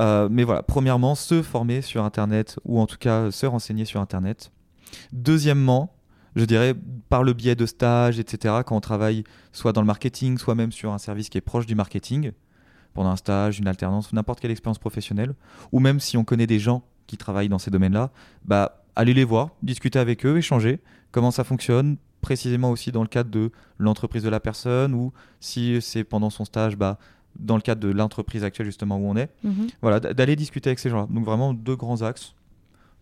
Euh, 0.00 0.28
mais 0.30 0.42
voilà, 0.42 0.62
premièrement, 0.62 1.14
se 1.14 1.42
former 1.42 1.80
sur 1.80 2.04
internet 2.04 2.58
ou 2.64 2.80
en 2.80 2.86
tout 2.86 2.96
cas 2.98 3.30
se 3.30 3.46
renseigner 3.46 3.84
sur 3.84 4.00
internet. 4.00 4.50
Deuxièmement, 5.12 5.94
je 6.34 6.44
dirais 6.44 6.74
par 7.08 7.22
le 7.22 7.34
biais 7.34 7.54
de 7.54 7.66
stages, 7.66 8.18
etc. 8.18 8.56
Quand 8.66 8.76
on 8.76 8.80
travaille 8.80 9.22
soit 9.52 9.72
dans 9.72 9.80
le 9.82 9.86
marketing, 9.86 10.38
soit 10.38 10.54
même 10.54 10.72
sur 10.72 10.92
un 10.92 10.98
service 10.98 11.28
qui 11.28 11.38
est 11.38 11.42
proche 11.42 11.66
du 11.66 11.74
marketing, 11.74 12.32
pendant 12.94 13.10
un 13.10 13.16
stage, 13.16 13.58
une 13.58 13.68
alternance, 13.68 14.12
n'importe 14.12 14.40
quelle 14.40 14.50
expérience 14.50 14.78
professionnelle, 14.78 15.34
ou 15.72 15.78
même 15.78 16.00
si 16.00 16.16
on 16.16 16.24
connaît 16.24 16.46
des 16.46 16.58
gens 16.58 16.82
qui 17.06 17.16
travaillent 17.16 17.48
dans 17.48 17.58
ces 17.58 17.70
domaines-là, 17.70 18.10
bah, 18.44 18.81
allez 18.96 19.14
les 19.14 19.24
voir, 19.24 19.50
discuter 19.62 19.98
avec 19.98 20.24
eux, 20.26 20.38
échanger, 20.38 20.80
comment 21.10 21.30
ça 21.30 21.44
fonctionne, 21.44 21.96
précisément 22.20 22.70
aussi 22.70 22.92
dans 22.92 23.02
le 23.02 23.08
cadre 23.08 23.30
de 23.30 23.50
l'entreprise 23.78 24.22
de 24.22 24.28
la 24.28 24.40
personne, 24.40 24.94
ou 24.94 25.12
si 25.40 25.80
c'est 25.80 26.04
pendant 26.04 26.30
son 26.30 26.44
stage, 26.44 26.76
bah, 26.76 26.98
dans 27.38 27.56
le 27.56 27.62
cadre 27.62 27.80
de 27.80 27.88
l'entreprise 27.88 28.44
actuelle 28.44 28.66
justement 28.66 28.96
où 28.98 29.06
on 29.08 29.16
est. 29.16 29.30
Mhm. 29.42 29.68
Voilà, 29.80 30.00
d'aller 30.00 30.36
discuter 30.36 30.68
avec 30.70 30.78
ces 30.78 30.90
gens-là. 30.90 31.06
Donc 31.10 31.24
vraiment 31.24 31.54
deux 31.54 31.76
grands 31.76 32.02
axes 32.02 32.34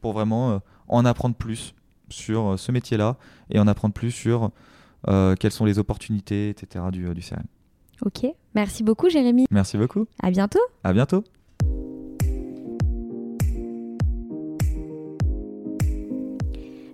pour 0.00 0.12
vraiment 0.12 0.52
euh, 0.52 0.58
en 0.88 1.04
apprendre 1.04 1.34
plus 1.34 1.74
sur 2.08 2.52
euh, 2.52 2.56
ce 2.56 2.72
métier-là 2.72 3.16
et 3.50 3.58
en 3.58 3.66
apprendre 3.66 3.92
plus 3.92 4.10
sur 4.12 4.50
euh, 5.08 5.34
quelles 5.34 5.52
sont 5.52 5.64
les 5.64 5.78
opportunités, 5.78 6.48
etc. 6.48 6.84
du, 6.92 7.12
du 7.14 7.20
CRM. 7.20 7.42
Ok, 8.06 8.24
merci 8.54 8.82
beaucoup 8.82 9.10
Jérémy. 9.10 9.46
Merci 9.50 9.76
beaucoup, 9.76 10.06
À 10.22 10.30
bientôt. 10.30 10.60
à 10.84 10.92
bientôt. 10.92 11.22